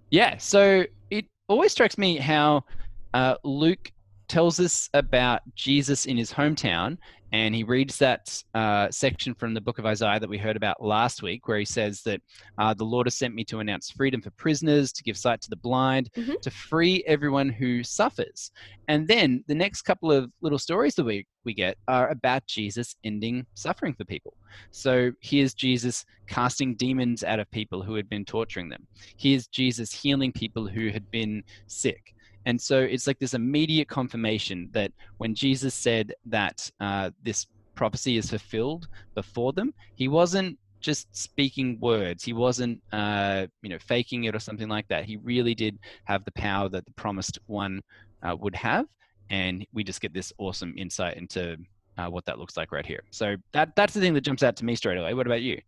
Yeah, 0.09 0.37
so 0.37 0.85
it 1.11 1.25
always 1.47 1.71
strikes 1.71 1.99
me 1.99 2.17
how 2.17 2.65
uh, 3.13 3.35
Luke 3.43 3.91
tells 4.33 4.59
us 4.59 4.89
about 4.95 5.41
Jesus 5.53 6.07
in 6.07 6.17
his 6.17 6.33
hometown, 6.33 6.97
and 7.33 7.53
he 7.53 7.63
reads 7.63 7.99
that 7.99 8.43
uh, 8.55 8.89
section 8.89 9.35
from 9.35 9.53
the 9.53 9.61
book 9.61 9.77
of 9.77 9.85
Isaiah 9.85 10.19
that 10.19 10.27
we 10.27 10.39
heard 10.39 10.55
about 10.55 10.83
last 10.83 11.21
week, 11.21 11.47
where 11.47 11.59
he 11.59 11.65
says 11.65 12.01
that 12.01 12.19
uh, 12.57 12.73
the 12.73 12.83
Lord 12.83 13.05
has 13.05 13.15
sent 13.15 13.35
me 13.35 13.43
to 13.45 13.59
announce 13.59 13.91
freedom 13.91 14.23
for 14.23 14.31
prisoners, 14.31 14.91
to 14.93 15.03
give 15.03 15.17
sight 15.17 15.39
to 15.41 15.51
the 15.51 15.55
blind, 15.55 16.09
Mhm. 16.17 16.41
to 16.41 16.49
free 16.49 17.03
everyone 17.05 17.47
who 17.49 17.83
suffers. 17.83 18.49
And 18.87 19.07
then 19.07 19.43
the 19.47 19.53
next 19.53 19.83
couple 19.83 20.11
of 20.11 20.31
little 20.41 20.57
stories 20.57 20.95
that 20.95 21.03
we, 21.03 21.27
we 21.43 21.53
get 21.53 21.77
are 21.87 22.09
about 22.09 22.47
Jesus 22.47 22.95
ending 23.03 23.45
suffering 23.53 23.93
for 23.93 24.03
people. 24.03 24.35
So 24.71 25.11
here's 25.21 25.53
Jesus 25.53 26.05
casting 26.25 26.73
demons 26.73 27.23
out 27.23 27.39
of 27.39 27.51
people 27.51 27.83
who 27.83 27.93
had 27.93 28.09
been 28.09 28.25
torturing 28.25 28.69
them 28.69 28.87
here's 29.17 29.45
Jesus 29.47 29.91
healing 29.93 30.31
people 30.31 30.67
who 30.67 30.89
had 30.89 31.11
been 31.11 31.43
sick. 31.67 32.15
And 32.45 32.59
so 32.59 32.79
it's 32.79 33.07
like 33.07 33.19
this 33.19 33.33
immediate 33.33 33.87
confirmation 33.87 34.69
that 34.73 34.91
when 35.17 35.33
Jesus 35.35 35.73
said 35.73 36.13
that 36.25 36.69
uh, 36.79 37.11
this 37.23 37.47
prophecy 37.75 38.17
is 38.17 38.29
fulfilled 38.29 38.87
before 39.15 39.53
them, 39.53 39.73
he 39.95 40.07
wasn't 40.07 40.57
just 40.79 41.07
speaking 41.15 41.79
words. 41.79 42.23
He 42.23 42.33
wasn't, 42.33 42.81
uh, 42.91 43.47
you 43.61 43.69
know, 43.69 43.79
faking 43.79 44.25
it 44.25 44.35
or 44.35 44.39
something 44.39 44.67
like 44.67 44.87
that. 44.89 45.05
He 45.05 45.15
really 45.17 45.55
did 45.55 45.79
have 46.03 46.25
the 46.25 46.31
power 46.33 46.69
that 46.69 46.85
the 46.85 46.91
promised 46.91 47.39
one 47.47 47.81
uh, 48.21 48.35
would 48.39 48.55
have, 48.55 48.85
and 49.29 49.65
we 49.73 49.83
just 49.83 50.01
get 50.01 50.13
this 50.13 50.31
awesome 50.37 50.73
insight 50.77 51.17
into 51.17 51.57
uh, 51.97 52.07
what 52.07 52.25
that 52.25 52.37
looks 52.37 52.57
like 52.57 52.71
right 52.71 52.85
here. 52.85 53.03
So 53.11 53.37
that 53.53 53.75
that's 53.75 53.93
the 53.93 54.01
thing 54.01 54.13
that 54.13 54.21
jumps 54.21 54.43
out 54.43 54.55
to 54.57 54.65
me 54.65 54.75
straight 54.75 54.97
away. 54.97 55.13
What 55.13 55.25
about 55.25 55.41
you? 55.41 55.59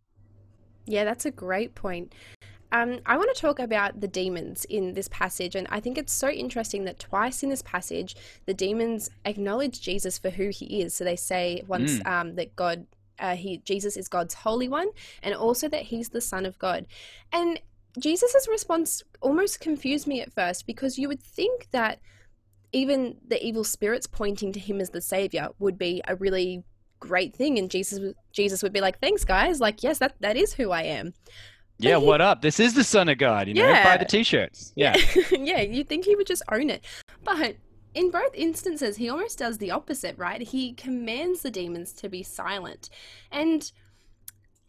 Yeah, 0.86 1.04
that's 1.04 1.26
a 1.26 1.30
great 1.30 1.74
point. 1.74 2.14
Um, 2.76 3.00
I 3.06 3.16
want 3.16 3.34
to 3.34 3.40
talk 3.40 3.58
about 3.58 4.00
the 4.00 4.08
demons 4.08 4.64
in 4.66 4.94
this 4.94 5.08
passage, 5.08 5.54
and 5.54 5.66
I 5.70 5.80
think 5.80 5.96
it's 5.96 6.12
so 6.12 6.28
interesting 6.28 6.84
that 6.84 6.98
twice 6.98 7.42
in 7.42 7.48
this 7.48 7.62
passage, 7.62 8.16
the 8.44 8.54
demons 8.54 9.08
acknowledge 9.24 9.80
Jesus 9.80 10.18
for 10.18 10.30
who 10.30 10.48
he 10.50 10.82
is. 10.82 10.94
So 10.94 11.04
they 11.04 11.16
say 11.16 11.62
once 11.66 12.00
um, 12.04 12.34
that 12.34 12.54
God, 12.54 12.86
uh, 13.18 13.36
he 13.36 13.58
Jesus 13.58 13.96
is 13.96 14.08
God's 14.08 14.34
holy 14.34 14.68
one, 14.68 14.88
and 15.22 15.34
also 15.34 15.68
that 15.68 15.82
he's 15.82 16.10
the 16.10 16.20
Son 16.20 16.44
of 16.44 16.58
God. 16.58 16.86
And 17.32 17.60
Jesus' 17.98 18.46
response 18.48 19.02
almost 19.22 19.60
confused 19.60 20.06
me 20.06 20.20
at 20.20 20.32
first 20.32 20.66
because 20.66 20.98
you 20.98 21.08
would 21.08 21.22
think 21.22 21.68
that 21.70 22.00
even 22.72 23.16
the 23.26 23.42
evil 23.44 23.64
spirits 23.64 24.06
pointing 24.06 24.52
to 24.52 24.60
him 24.60 24.80
as 24.80 24.90
the 24.90 25.00
savior 25.00 25.48
would 25.58 25.78
be 25.78 26.02
a 26.06 26.16
really 26.16 26.62
great 27.00 27.34
thing, 27.34 27.58
and 27.58 27.70
Jesus 27.70 28.14
Jesus 28.32 28.62
would 28.62 28.72
be 28.72 28.82
like, 28.82 29.00
"Thanks, 29.00 29.24
guys. 29.24 29.60
Like, 29.60 29.82
yes, 29.82 29.98
that 29.98 30.16
that 30.20 30.36
is 30.36 30.54
who 30.54 30.72
I 30.72 30.82
am." 30.82 31.14
Yeah, 31.78 31.96
what 31.98 32.20
up? 32.20 32.42
This 32.42 32.58
is 32.58 32.74
the 32.74 32.84
Son 32.84 33.08
of 33.08 33.18
God. 33.18 33.48
You 33.48 33.54
know, 33.54 33.72
buy 33.84 33.96
the 33.96 34.04
T-shirts. 34.04 34.72
Yeah. 34.76 34.96
yeah, 35.30 35.60
you'd 35.60 35.88
think 35.88 36.04
he 36.04 36.16
would 36.16 36.26
just 36.26 36.42
own 36.50 36.70
it. 36.70 36.84
But 37.22 37.56
in 37.94 38.10
both 38.10 38.34
instances, 38.34 38.96
he 38.96 39.08
almost 39.08 39.38
does 39.38 39.58
the 39.58 39.70
opposite, 39.70 40.16
right? 40.18 40.40
He 40.40 40.72
commands 40.72 41.42
the 41.42 41.50
demons 41.50 41.92
to 41.94 42.08
be 42.08 42.22
silent. 42.22 42.90
And 43.30 43.70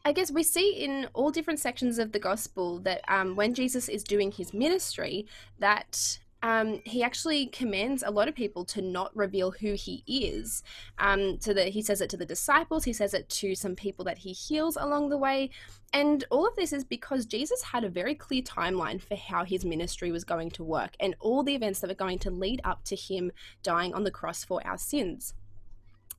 I 0.05 0.11
guess 0.13 0.31
we 0.31 0.43
see 0.43 0.71
in 0.71 1.09
all 1.13 1.31
different 1.31 1.59
sections 1.59 1.99
of 1.99 2.11
the 2.13 2.19
gospel 2.19 2.79
that 2.79 3.01
um, 3.09 3.35
when 3.35 3.53
Jesus 3.53 3.89
is 3.89 4.03
doing 4.03 4.31
his 4.31 4.53
ministry, 4.53 5.27
that 5.59 6.19
um, 6.43 6.81
he 6.85 7.03
actually 7.03 7.47
commands 7.47 8.03
a 8.05 8.11
lot 8.11 8.27
of 8.27 8.35
people 8.35 8.63
to 8.65 8.81
not 8.81 9.15
reveal 9.15 9.51
who 9.51 9.73
he 9.73 10.03
is. 10.07 10.63
Um, 10.99 11.39
so 11.39 11.53
that 11.53 11.69
he 11.69 11.81
says 11.81 12.01
it 12.01 12.09
to 12.11 12.17
the 12.17 12.25
disciples, 12.25 12.83
he 12.83 12.93
says 12.93 13.13
it 13.13 13.27
to 13.29 13.55
some 13.55 13.75
people 13.75 14.05
that 14.05 14.19
he 14.19 14.33
heals 14.33 14.77
along 14.77 15.09
the 15.09 15.17
way. 15.17 15.49
And 15.93 16.23
all 16.29 16.47
of 16.47 16.55
this 16.55 16.73
is 16.73 16.83
because 16.83 17.25
Jesus 17.25 17.63
had 17.63 17.83
a 17.83 17.89
very 17.89 18.13
clear 18.13 18.41
timeline 18.41 19.01
for 19.01 19.15
how 19.15 19.45
his 19.45 19.65
ministry 19.65 20.11
was 20.11 20.23
going 20.23 20.51
to 20.51 20.63
work 20.63 20.95
and 20.99 21.15
all 21.19 21.43
the 21.43 21.55
events 21.55 21.79
that 21.79 21.87
were 21.87 21.95
going 21.95 22.19
to 22.19 22.31
lead 22.31 22.61
up 22.63 22.83
to 22.85 22.95
him 22.95 23.31
dying 23.63 23.93
on 23.93 24.03
the 24.03 24.11
cross 24.11 24.43
for 24.43 24.65
our 24.65 24.77
sins. 24.77 25.33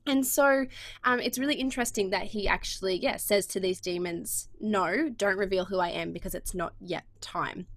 And 0.05 0.25
so 0.25 0.65
um, 1.03 1.19
it's 1.19 1.37
really 1.37 1.55
interesting 1.55 2.09
that 2.09 2.23
he 2.23 2.47
actually, 2.47 2.95
yeah, 2.95 3.17
says 3.17 3.45
to 3.47 3.59
these 3.59 3.79
demons, 3.79 4.49
no, 4.59 5.09
don't 5.09 5.37
reveal 5.37 5.65
who 5.65 5.79
I 5.79 5.89
am 5.89 6.13
because 6.13 6.33
it's 6.33 6.55
not 6.55 6.73
yet 6.81 7.03
time. 7.21 7.67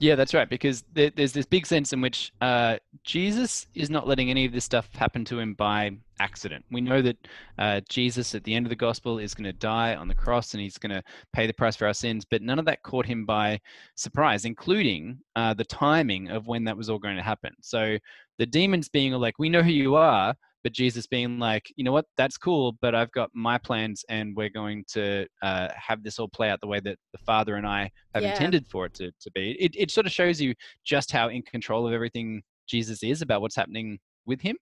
Yeah, 0.00 0.14
that's 0.14 0.32
right. 0.32 0.48
Because 0.48 0.84
there, 0.92 1.10
there's 1.10 1.32
this 1.32 1.46
big 1.46 1.66
sense 1.66 1.92
in 1.92 2.00
which 2.00 2.32
uh, 2.40 2.78
Jesus 3.02 3.66
is 3.74 3.90
not 3.90 4.06
letting 4.06 4.30
any 4.30 4.44
of 4.44 4.52
this 4.52 4.64
stuff 4.64 4.88
happen 4.94 5.24
to 5.24 5.40
him 5.40 5.54
by 5.54 5.90
accident. 6.20 6.64
We 6.70 6.80
know 6.80 7.02
that 7.02 7.16
uh, 7.58 7.80
Jesus, 7.88 8.34
at 8.34 8.44
the 8.44 8.54
end 8.54 8.64
of 8.64 8.70
the 8.70 8.76
gospel, 8.76 9.18
is 9.18 9.34
going 9.34 9.46
to 9.46 9.52
die 9.52 9.96
on 9.96 10.06
the 10.06 10.14
cross 10.14 10.54
and 10.54 10.60
he's 10.60 10.78
going 10.78 10.92
to 10.92 11.02
pay 11.32 11.48
the 11.48 11.52
price 11.52 11.74
for 11.74 11.86
our 11.86 11.94
sins. 11.94 12.24
But 12.24 12.42
none 12.42 12.60
of 12.60 12.64
that 12.66 12.84
caught 12.84 13.06
him 13.06 13.26
by 13.26 13.60
surprise, 13.96 14.44
including 14.44 15.18
uh, 15.34 15.54
the 15.54 15.64
timing 15.64 16.30
of 16.30 16.46
when 16.46 16.62
that 16.64 16.76
was 16.76 16.88
all 16.88 17.00
going 17.00 17.16
to 17.16 17.22
happen. 17.22 17.52
So 17.60 17.98
the 18.38 18.46
demons 18.46 18.88
being 18.88 19.12
like, 19.14 19.38
"We 19.40 19.48
know 19.48 19.62
who 19.62 19.72
you 19.72 19.96
are," 19.96 20.36
but 20.62 20.72
Jesus 20.72 21.06
being 21.06 21.38
like, 21.38 21.72
you 21.76 21.84
know 21.84 21.92
what, 21.92 22.06
that's 22.16 22.36
cool, 22.36 22.76
but 22.80 22.94
I've 22.94 23.12
got 23.12 23.30
my 23.32 23.58
plans 23.58 24.04
and 24.08 24.34
we're 24.36 24.48
going 24.48 24.84
to 24.88 25.26
uh, 25.42 25.68
have 25.74 26.02
this 26.02 26.18
all 26.18 26.28
play 26.28 26.50
out 26.50 26.60
the 26.60 26.66
way 26.66 26.80
that 26.80 26.98
the 27.12 27.18
Father 27.18 27.56
and 27.56 27.66
I 27.66 27.90
have 28.14 28.22
yeah. 28.22 28.32
intended 28.32 28.66
for 28.66 28.86
it 28.86 28.94
to, 28.94 29.10
to 29.20 29.30
be. 29.32 29.52
It, 29.60 29.72
it 29.76 29.90
sort 29.90 30.06
of 30.06 30.12
shows 30.12 30.40
you 30.40 30.54
just 30.84 31.12
how 31.12 31.28
in 31.28 31.42
control 31.42 31.86
of 31.86 31.92
everything 31.92 32.42
Jesus 32.66 33.02
is 33.02 33.22
about 33.22 33.40
what's 33.40 33.56
happening 33.56 33.98
with 34.26 34.40
him. 34.40 34.56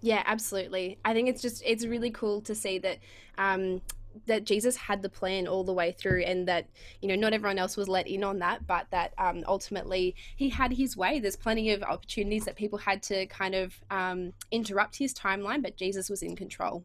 Yeah, 0.00 0.22
absolutely. 0.26 0.98
I 1.04 1.14
think 1.14 1.28
it's 1.30 1.40
just, 1.40 1.62
it's 1.64 1.86
really 1.86 2.10
cool 2.10 2.42
to 2.42 2.54
see 2.54 2.78
that 2.80 2.98
um, 3.38 3.80
that 4.26 4.44
Jesus 4.44 4.76
had 4.76 5.02
the 5.02 5.08
plan 5.08 5.46
all 5.46 5.64
the 5.64 5.72
way 5.72 5.92
through, 5.92 6.22
and 6.22 6.46
that 6.48 6.66
you 7.00 7.08
know 7.08 7.14
not 7.14 7.32
everyone 7.32 7.58
else 7.58 7.76
was 7.76 7.88
let 7.88 8.06
in 8.06 8.24
on 8.24 8.38
that, 8.40 8.66
but 8.66 8.86
that 8.90 9.12
um, 9.18 9.44
ultimately 9.46 10.14
he 10.36 10.48
had 10.48 10.72
his 10.72 10.96
way. 10.96 11.20
There's 11.20 11.36
plenty 11.36 11.70
of 11.70 11.82
opportunities 11.82 12.44
that 12.44 12.56
people 12.56 12.78
had 12.78 13.02
to 13.04 13.26
kind 13.26 13.54
of 13.54 13.74
um, 13.90 14.32
interrupt 14.50 14.96
his 14.96 15.14
timeline, 15.14 15.62
but 15.62 15.76
Jesus 15.76 16.08
was 16.08 16.22
in 16.22 16.36
control. 16.36 16.84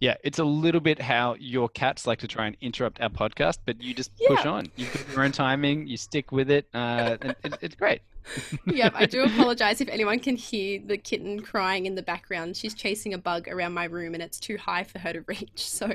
Yeah, 0.00 0.14
it's 0.22 0.38
a 0.38 0.44
little 0.44 0.80
bit 0.80 1.00
how 1.00 1.34
your 1.38 1.68
cats 1.68 2.06
like 2.06 2.20
to 2.20 2.28
try 2.28 2.46
and 2.46 2.56
interrupt 2.60 3.00
our 3.00 3.08
podcast, 3.08 3.58
but 3.66 3.82
you 3.82 3.94
just 3.94 4.12
yeah. 4.18 4.28
push 4.28 4.46
on. 4.46 4.70
You've 4.76 4.92
got 4.92 5.14
your 5.14 5.24
own 5.24 5.32
timing, 5.32 5.86
you 5.86 5.96
stick 5.96 6.32
with 6.32 6.50
it, 6.50 6.68
uh, 6.74 7.16
it, 7.44 7.58
it's 7.62 7.74
great. 7.74 8.02
yep, 8.66 8.92
I 8.94 9.06
do 9.06 9.22
apologize 9.22 9.80
if 9.80 9.88
anyone 9.88 10.18
can 10.18 10.36
hear 10.36 10.80
the 10.84 10.96
kitten 10.96 11.40
crying 11.40 11.86
in 11.86 11.94
the 11.94 12.02
background. 12.02 12.56
She's 12.56 12.74
chasing 12.74 13.14
a 13.14 13.18
bug 13.18 13.48
around 13.48 13.72
my 13.72 13.84
room 13.84 14.14
and 14.14 14.22
it's 14.22 14.38
too 14.38 14.56
high 14.56 14.84
for 14.84 14.98
her 14.98 15.12
to 15.12 15.20
reach. 15.26 15.68
So, 15.68 15.92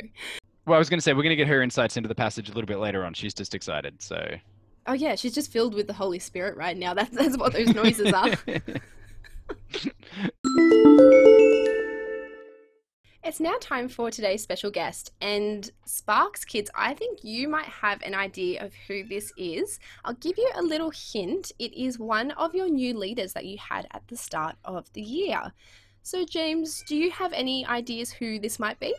well, 0.65 0.75
I 0.75 0.79
was 0.79 0.89
going 0.89 0.97
to 0.97 1.01
say 1.01 1.13
we're 1.13 1.23
going 1.23 1.31
to 1.31 1.35
get 1.35 1.47
her 1.47 1.62
insights 1.62 1.97
into 1.97 2.07
the 2.07 2.15
passage 2.15 2.50
a 2.50 2.53
little 2.53 2.67
bit 2.67 2.79
later 2.79 3.05
on. 3.05 3.13
She's 3.13 3.33
just 3.33 3.53
excited. 3.53 4.01
So, 4.01 4.27
oh 4.88 4.93
yeah, 4.93 5.15
she's 5.15 5.33
just 5.33 5.51
filled 5.51 5.73
with 5.73 5.88
the 5.88 5.93
Holy 5.93 6.19
Spirit 6.19 6.57
right 6.57 6.77
now. 6.77 6.93
That's 6.93 7.15
that's 7.15 7.38
what 7.38 7.53
those 7.53 7.73
noises 7.73 8.13
are. 8.13 8.33
It's 13.25 13.39
now 13.39 13.55
time 13.61 13.87
for 13.87 14.11
today's 14.11 14.43
special 14.43 14.69
guest. 14.69 15.13
And 15.21 15.71
Sparks 15.85 16.43
Kids, 16.43 16.69
I 16.75 16.93
think 16.93 17.23
you 17.23 17.47
might 17.47 17.67
have 17.67 18.01
an 18.01 18.13
idea 18.13 18.65
of 18.65 18.73
who 18.85 19.05
this 19.07 19.31
is. 19.37 19.79
I'll 20.03 20.15
give 20.15 20.37
you 20.37 20.51
a 20.55 20.61
little 20.61 20.91
hint. 20.91 21.53
It 21.57 21.73
is 21.73 21.97
one 21.97 22.31
of 22.31 22.53
your 22.53 22.67
new 22.67 22.93
leaders 22.93 23.31
that 23.31 23.45
you 23.45 23.57
had 23.57 23.87
at 23.91 24.05
the 24.09 24.17
start 24.17 24.57
of 24.65 24.91
the 24.91 25.01
year. 25.01 25.53
So, 26.01 26.25
James, 26.25 26.83
do 26.85 26.97
you 26.97 27.11
have 27.11 27.31
any 27.31 27.65
ideas 27.65 28.11
who 28.11 28.39
this 28.39 28.59
might 28.59 28.79
be? 28.79 28.93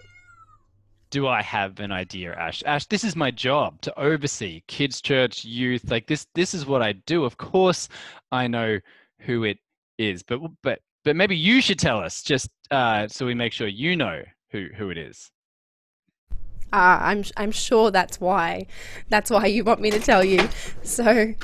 do 1.11 1.29
I 1.29 1.43
have 1.43 1.79
an 1.79 1.93
idea, 1.93 2.35
Ash? 2.35 2.61
Ash, 2.67 2.87
this 2.87 3.05
is 3.05 3.15
my 3.15 3.31
job 3.31 3.81
to 3.83 3.97
oversee 3.97 4.63
kids' 4.67 5.01
church, 5.01 5.45
youth. 5.45 5.89
Like 5.89 6.09
this, 6.09 6.27
this 6.35 6.55
is 6.55 6.67
what 6.67 6.83
I 6.83 6.91
do. 6.93 7.25
Of 7.25 7.37
course, 7.37 7.89
I 8.33 8.49
know 8.49 8.81
who 9.21 9.45
it 9.45 9.59
is, 9.97 10.25
but 10.25 10.41
but 10.65 10.81
but 11.05 11.17
maybe 11.17 11.37
you 11.37 11.61
should 11.61 11.79
tell 11.79 11.99
us 12.01 12.23
just 12.23 12.49
uh, 12.71 13.07
so 13.09 13.27
we 13.27 13.35
make 13.35 13.53
sure 13.53 13.69
you 13.69 13.97
know 13.97 14.23
who 14.51 14.69
who 14.77 14.91
it 14.91 14.99
is. 14.99 15.31
Uh, 16.73 16.99
I'm 17.01 17.25
I'm 17.37 17.53
sure 17.53 17.91
that's 17.91 18.21
why 18.21 18.67
that's 19.09 19.31
why 19.31 19.47
you 19.47 19.63
want 19.65 19.81
me 19.81 19.91
to 19.91 20.01
tell 20.01 20.25
you. 20.25 20.49
So 20.83 21.35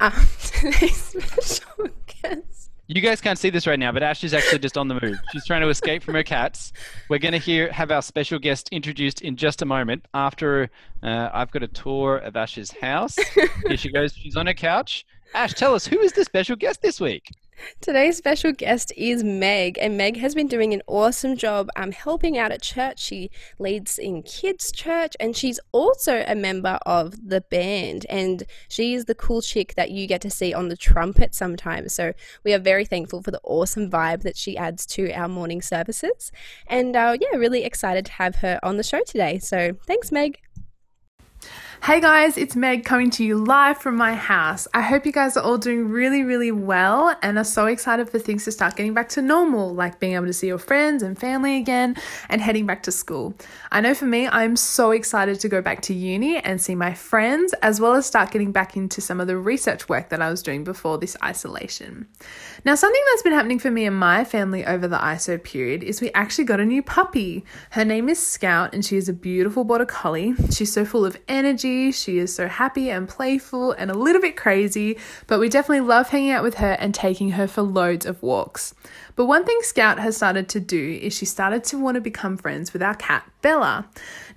um, 0.00 0.12
today's 0.42 0.96
special 0.96 1.88
guest. 2.22 2.70
You 2.92 3.00
guys 3.00 3.20
can't 3.20 3.38
see 3.38 3.50
this 3.50 3.68
right 3.68 3.78
now, 3.78 3.92
but 3.92 4.02
Ash 4.02 4.24
is 4.24 4.34
actually 4.34 4.58
just 4.58 4.76
on 4.76 4.88
the 4.88 4.98
move. 5.00 5.16
She's 5.30 5.46
trying 5.46 5.60
to 5.60 5.68
escape 5.68 6.02
from 6.02 6.14
her 6.14 6.24
cats. 6.24 6.72
We're 7.08 7.20
going 7.20 7.30
to 7.32 7.38
hear 7.38 7.70
have 7.70 7.92
our 7.92 8.02
special 8.02 8.40
guest 8.40 8.68
introduced 8.72 9.20
in 9.20 9.36
just 9.36 9.62
a 9.62 9.64
moment. 9.64 10.06
After 10.12 10.70
uh, 11.04 11.28
I've 11.32 11.52
got 11.52 11.62
a 11.62 11.68
tour 11.68 12.16
of 12.16 12.34
Ash's 12.34 12.72
house. 12.72 13.16
Here 13.66 13.76
she 13.76 13.92
goes. 13.92 14.12
She's 14.14 14.36
on 14.36 14.48
her 14.48 14.54
couch. 14.54 15.06
Ash, 15.34 15.54
tell 15.54 15.76
us 15.76 15.86
who 15.86 16.00
is 16.00 16.14
the 16.14 16.24
special 16.24 16.56
guest 16.56 16.82
this 16.82 17.00
week? 17.00 17.28
Today's 17.80 18.16
special 18.16 18.52
guest 18.52 18.92
is 18.96 19.24
Meg, 19.24 19.78
and 19.80 19.96
Meg 19.96 20.16
has 20.18 20.34
been 20.34 20.46
doing 20.46 20.72
an 20.72 20.82
awesome 20.86 21.36
job 21.36 21.68
um, 21.76 21.92
helping 21.92 22.38
out 22.38 22.52
at 22.52 22.62
church. 22.62 23.00
She 23.00 23.30
leads 23.58 23.98
in 23.98 24.22
kids' 24.22 24.72
church, 24.72 25.16
and 25.20 25.36
she's 25.36 25.60
also 25.72 26.24
a 26.26 26.34
member 26.34 26.78
of 26.86 27.28
the 27.28 27.40
band. 27.40 28.06
And 28.08 28.44
she 28.68 28.94
is 28.94 29.06
the 29.06 29.14
cool 29.14 29.42
chick 29.42 29.74
that 29.74 29.90
you 29.90 30.06
get 30.06 30.20
to 30.22 30.30
see 30.30 30.52
on 30.54 30.68
the 30.68 30.76
trumpet 30.76 31.34
sometimes. 31.34 31.94
So 31.94 32.12
we 32.44 32.52
are 32.52 32.58
very 32.58 32.84
thankful 32.84 33.22
for 33.22 33.30
the 33.30 33.40
awesome 33.44 33.90
vibe 33.90 34.22
that 34.22 34.36
she 34.36 34.56
adds 34.56 34.86
to 34.86 35.12
our 35.12 35.28
morning 35.28 35.62
services. 35.62 36.32
And 36.66 36.96
uh, 36.96 37.16
yeah, 37.20 37.36
really 37.36 37.64
excited 37.64 38.06
to 38.06 38.12
have 38.12 38.36
her 38.36 38.58
on 38.62 38.76
the 38.76 38.82
show 38.82 39.02
today. 39.02 39.38
So 39.38 39.76
thanks, 39.86 40.12
Meg. 40.12 40.38
Hey 41.82 41.98
guys, 41.98 42.36
it's 42.36 42.54
Meg 42.54 42.84
coming 42.84 43.08
to 43.12 43.24
you 43.24 43.38
live 43.38 43.78
from 43.78 43.96
my 43.96 44.14
house. 44.14 44.68
I 44.74 44.82
hope 44.82 45.06
you 45.06 45.12
guys 45.12 45.38
are 45.38 45.42
all 45.42 45.56
doing 45.56 45.88
really, 45.88 46.22
really 46.22 46.52
well 46.52 47.16
and 47.22 47.38
are 47.38 47.42
so 47.42 47.64
excited 47.64 48.10
for 48.10 48.18
things 48.18 48.44
to 48.44 48.52
start 48.52 48.76
getting 48.76 48.92
back 48.92 49.08
to 49.10 49.22
normal, 49.22 49.74
like 49.74 49.98
being 49.98 50.12
able 50.12 50.26
to 50.26 50.32
see 50.34 50.46
your 50.46 50.58
friends 50.58 51.02
and 51.02 51.18
family 51.18 51.56
again 51.56 51.96
and 52.28 52.42
heading 52.42 52.66
back 52.66 52.82
to 52.82 52.92
school. 52.92 53.32
I 53.72 53.80
know 53.80 53.94
for 53.94 54.04
me, 54.04 54.28
I'm 54.28 54.56
so 54.56 54.90
excited 54.90 55.40
to 55.40 55.48
go 55.48 55.62
back 55.62 55.80
to 55.82 55.94
uni 55.94 56.36
and 56.36 56.60
see 56.60 56.74
my 56.74 56.92
friends, 56.92 57.54
as 57.62 57.80
well 57.80 57.94
as 57.94 58.04
start 58.04 58.30
getting 58.30 58.52
back 58.52 58.76
into 58.76 59.00
some 59.00 59.18
of 59.18 59.26
the 59.26 59.38
research 59.38 59.88
work 59.88 60.10
that 60.10 60.20
I 60.20 60.28
was 60.28 60.42
doing 60.42 60.64
before 60.64 60.98
this 60.98 61.16
isolation. 61.24 62.06
Now, 62.62 62.74
something 62.74 63.02
that's 63.08 63.22
been 63.22 63.32
happening 63.32 63.58
for 63.58 63.70
me 63.70 63.86
and 63.86 63.96
my 63.96 64.24
family 64.24 64.66
over 64.66 64.86
the 64.86 64.98
ISO 64.98 65.42
period 65.42 65.82
is 65.82 66.02
we 66.02 66.12
actually 66.12 66.44
got 66.44 66.60
a 66.60 66.66
new 66.66 66.82
puppy. 66.82 67.42
Her 67.70 67.86
name 67.86 68.10
is 68.10 68.24
Scout 68.24 68.74
and 68.74 68.84
she 68.84 68.98
is 68.98 69.08
a 69.08 69.14
beautiful 69.14 69.64
border 69.64 69.86
collie. 69.86 70.34
She's 70.50 70.70
so 70.70 70.84
full 70.84 71.06
of 71.06 71.16
energy 71.26 71.69
she 71.92 72.18
is 72.18 72.34
so 72.34 72.48
happy 72.48 72.90
and 72.90 73.08
playful 73.08 73.72
and 73.72 73.90
a 73.90 73.94
little 73.94 74.20
bit 74.20 74.36
crazy, 74.36 74.98
but 75.26 75.38
we 75.38 75.48
definitely 75.48 75.86
love 75.86 76.08
hanging 76.08 76.30
out 76.30 76.42
with 76.42 76.54
her 76.54 76.72
and 76.72 76.94
taking 76.94 77.30
her 77.30 77.46
for 77.46 77.62
loads 77.62 78.06
of 78.06 78.22
walks. 78.22 78.74
But 79.16 79.26
one 79.26 79.44
thing 79.44 79.58
Scout 79.62 79.98
has 79.98 80.16
started 80.16 80.48
to 80.50 80.60
do 80.60 80.98
is 81.02 81.14
she 81.14 81.26
started 81.26 81.62
to 81.64 81.78
want 81.78 81.96
to 81.96 82.00
become 82.00 82.36
friends 82.36 82.72
with 82.72 82.82
our 82.82 82.94
cat, 82.94 83.30
Bella. 83.42 83.86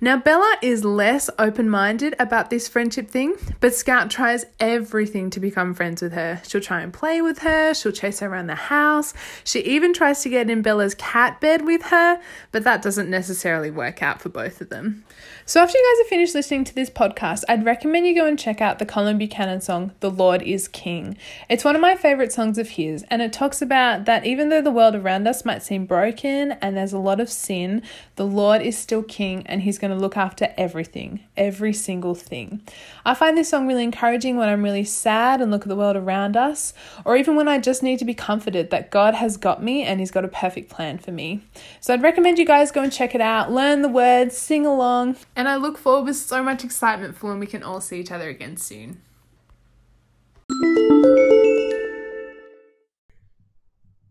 Now, 0.00 0.18
Bella 0.18 0.56
is 0.62 0.84
less 0.84 1.30
open 1.38 1.70
minded 1.70 2.14
about 2.18 2.50
this 2.50 2.68
friendship 2.68 3.08
thing, 3.08 3.34
but 3.60 3.74
Scout 3.74 4.10
tries 4.10 4.44
everything 4.60 5.30
to 5.30 5.40
become 5.40 5.74
friends 5.74 6.02
with 6.02 6.12
her. 6.12 6.42
She'll 6.46 6.60
try 6.60 6.82
and 6.82 6.92
play 6.92 7.22
with 7.22 7.38
her, 7.38 7.72
she'll 7.72 7.92
chase 7.92 8.20
her 8.20 8.28
around 8.28 8.48
the 8.48 8.54
house, 8.54 9.14
she 9.42 9.60
even 9.60 9.94
tries 9.94 10.22
to 10.22 10.28
get 10.28 10.50
in 10.50 10.62
Bella's 10.62 10.94
cat 10.94 11.40
bed 11.40 11.64
with 11.64 11.84
her, 11.84 12.20
but 12.52 12.64
that 12.64 12.82
doesn't 12.82 13.08
necessarily 13.08 13.70
work 13.70 14.02
out 14.02 14.20
for 14.20 14.28
both 14.28 14.60
of 14.60 14.68
them. 14.68 15.04
So, 15.46 15.60
after 15.60 15.76
you 15.76 15.92
guys 15.92 16.04
have 16.04 16.08
finished 16.08 16.34
listening 16.34 16.64
to 16.64 16.74
this 16.74 16.88
podcast, 16.88 17.44
I'd 17.50 17.66
recommend 17.66 18.06
you 18.06 18.14
go 18.14 18.24
and 18.24 18.38
check 18.38 18.62
out 18.62 18.78
the 18.78 18.86
Colin 18.86 19.18
Buchanan 19.18 19.60
song, 19.60 19.92
The 20.00 20.10
Lord 20.10 20.40
is 20.40 20.68
King. 20.68 21.18
It's 21.50 21.66
one 21.66 21.74
of 21.74 21.82
my 21.82 21.96
favorite 21.96 22.32
songs 22.32 22.56
of 22.56 22.70
his, 22.70 23.04
and 23.10 23.20
it 23.20 23.30
talks 23.30 23.60
about 23.60 24.06
that 24.06 24.24
even 24.24 24.48
though 24.48 24.62
the 24.62 24.70
world 24.70 24.94
around 24.94 25.28
us 25.28 25.44
might 25.44 25.62
seem 25.62 25.84
broken 25.84 26.52
and 26.62 26.74
there's 26.74 26.94
a 26.94 26.98
lot 26.98 27.20
of 27.20 27.28
sin, 27.28 27.82
the 28.16 28.24
Lord 28.26 28.62
is 28.62 28.78
still 28.78 29.02
king 29.02 29.42
and 29.46 29.60
he's 29.60 29.78
going 29.78 29.90
to 29.90 30.00
look 30.00 30.16
after 30.16 30.54
everything, 30.56 31.20
every 31.36 31.74
single 31.74 32.14
thing. 32.14 32.62
I 33.04 33.12
find 33.12 33.36
this 33.36 33.50
song 33.50 33.66
really 33.66 33.84
encouraging 33.84 34.38
when 34.38 34.48
I'm 34.48 34.62
really 34.62 34.84
sad 34.84 35.42
and 35.42 35.50
look 35.50 35.62
at 35.62 35.68
the 35.68 35.76
world 35.76 35.96
around 35.96 36.38
us, 36.38 36.72
or 37.04 37.18
even 37.18 37.36
when 37.36 37.48
I 37.48 37.58
just 37.58 37.82
need 37.82 37.98
to 37.98 38.06
be 38.06 38.14
comforted 38.14 38.70
that 38.70 38.90
God 38.90 39.12
has 39.16 39.36
got 39.36 39.62
me 39.62 39.82
and 39.82 40.00
he's 40.00 40.10
got 40.10 40.24
a 40.24 40.28
perfect 40.28 40.70
plan 40.70 40.96
for 40.96 41.12
me. 41.12 41.42
So, 41.80 41.92
I'd 41.92 42.02
recommend 42.02 42.38
you 42.38 42.46
guys 42.46 42.72
go 42.72 42.82
and 42.82 42.90
check 42.90 43.14
it 43.14 43.20
out, 43.20 43.52
learn 43.52 43.82
the 43.82 43.88
words, 43.88 44.38
sing 44.38 44.64
along 44.64 45.16
and 45.36 45.48
I 45.48 45.56
look 45.56 45.78
forward 45.78 46.06
with 46.06 46.16
so 46.16 46.42
much 46.42 46.64
excitement 46.64 47.16
for 47.16 47.30
when 47.30 47.38
we 47.38 47.46
can 47.46 47.62
all 47.62 47.80
see 47.80 48.00
each 48.00 48.10
other 48.10 48.28
again 48.28 48.56
soon. 48.56 49.00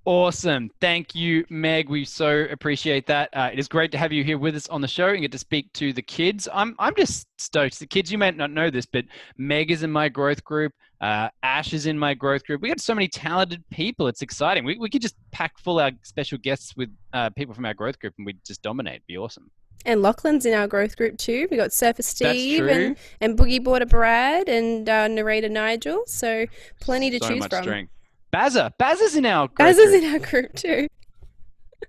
Awesome. 0.06 0.70
Thank 0.82 1.16
you, 1.16 1.46
Meg. 1.50 1.88
We 1.88 2.04
so 2.04 2.46
appreciate 2.52 3.08
that. 3.08 3.30
Uh, 3.32 3.52
it 3.54 3.58
is 3.58 3.70
great 3.70 3.90
to 3.94 3.98
have 3.98 4.12
you 4.12 4.22
here 4.22 4.38
with 4.38 4.54
us 4.54 4.68
on 4.68 4.82
the 4.82 4.88
show 4.88 5.08
and 5.08 5.22
get 5.22 5.32
to 5.32 5.38
speak 5.38 5.72
to 5.74 5.94
the 5.94 6.02
kids. 6.02 6.50
I'm, 6.52 6.76
I'm 6.78 6.94
just 6.94 7.26
stoked. 7.38 7.80
The 7.80 7.88
kids, 7.88 8.12
you 8.12 8.18
may 8.18 8.32
not 8.32 8.52
know 8.52 8.70
this, 8.70 8.86
but 8.86 9.06
Meg 9.38 9.72
is 9.72 9.82
in 9.82 9.90
my 9.90 10.10
growth 10.10 10.44
group. 10.44 10.74
Uh, 11.00 11.30
Ash 11.42 11.72
is 11.72 11.86
in 11.86 11.98
my 11.98 12.14
growth 12.14 12.46
group. 12.46 12.62
We 12.62 12.68
got 12.68 12.82
so 12.82 12.94
many 12.94 13.08
talented 13.08 13.64
people. 13.70 14.08
It's 14.08 14.22
exciting. 14.22 14.66
We, 14.66 14.78
we 14.78 14.90
could 14.90 15.02
just 15.02 15.16
pack 15.32 15.58
full 15.58 15.80
our 15.80 15.92
special 16.02 16.38
guests 16.38 16.76
with 16.76 16.90
uh, 17.14 17.30
people 17.30 17.56
from 17.56 17.66
our 17.66 17.74
growth 17.74 17.98
group 17.98 18.14
and 18.18 18.26
we'd 18.26 18.44
just 18.46 18.62
dominate. 18.62 18.96
It'd 18.96 19.08
be 19.08 19.18
awesome. 19.18 19.50
And 19.86 20.02
Lachlan's 20.02 20.46
in 20.46 20.54
our 20.54 20.68
growth 20.68 20.96
group 20.96 21.18
too. 21.18 21.48
We 21.52 21.58
got 21.58 21.74
Surfer 21.74 22.04
Steve 22.04 22.68
and, 22.68 22.96
and 23.20 23.38
Boogie 23.38 23.64
Boarder 23.64 23.86
Brad 23.86 24.48
and 24.48 24.88
uh, 24.88 25.08
narrator 25.08 25.50
Nigel. 25.50 26.04
So 26.08 26.46
plenty 26.80 27.10
to 27.12 27.20
so 27.20 27.30
choose 27.30 27.40
much 27.40 27.50
from. 27.50 27.64
Strength. 27.64 27.92
Bazza. 28.34 28.72
Bazza's 28.80 29.16
in 29.16 29.26
our 29.26 29.48
group. 29.48 29.60
Bazza's 29.60 29.92
group. 29.92 30.04
in 30.04 30.14
our 30.14 30.20
group 30.20 30.54
too. 30.56 30.88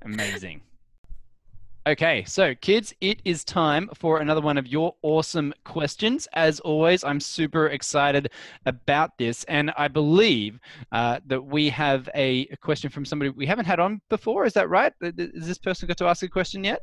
Amazing. 0.03 0.61
Okay, 1.87 2.25
so 2.25 2.55
kids, 2.55 2.95
it 3.03 3.21
is 3.27 3.45
time 3.45 3.91
for 3.95 4.21
another 4.21 4.41
one 4.41 4.57
of 4.57 4.67
your 4.67 4.95
awesome 5.03 5.53
questions. 5.65 6.27
As 6.33 6.59
always, 6.61 7.05
I'm 7.05 7.21
super 7.21 7.67
excited 7.67 8.31
about 8.65 9.19
this, 9.19 9.45
and 9.45 9.71
I 9.77 9.89
believe 9.89 10.59
uh, 10.93 11.21
that 11.27 11.43
we 11.43 11.69
have 11.69 12.09
a 12.15 12.47
question 12.63 12.89
from 12.89 13.05
somebody 13.05 13.29
we 13.29 13.45
haven't 13.45 13.67
had 13.67 13.81
on 13.81 14.01
before. 14.09 14.47
Is 14.47 14.55
that 14.55 14.71
right? 14.71 14.95
Has 15.03 15.13
this 15.35 15.59
person 15.59 15.87
got 15.87 15.99
to 15.99 16.07
ask 16.07 16.23
a 16.23 16.29
question 16.29 16.65
yet? 16.65 16.81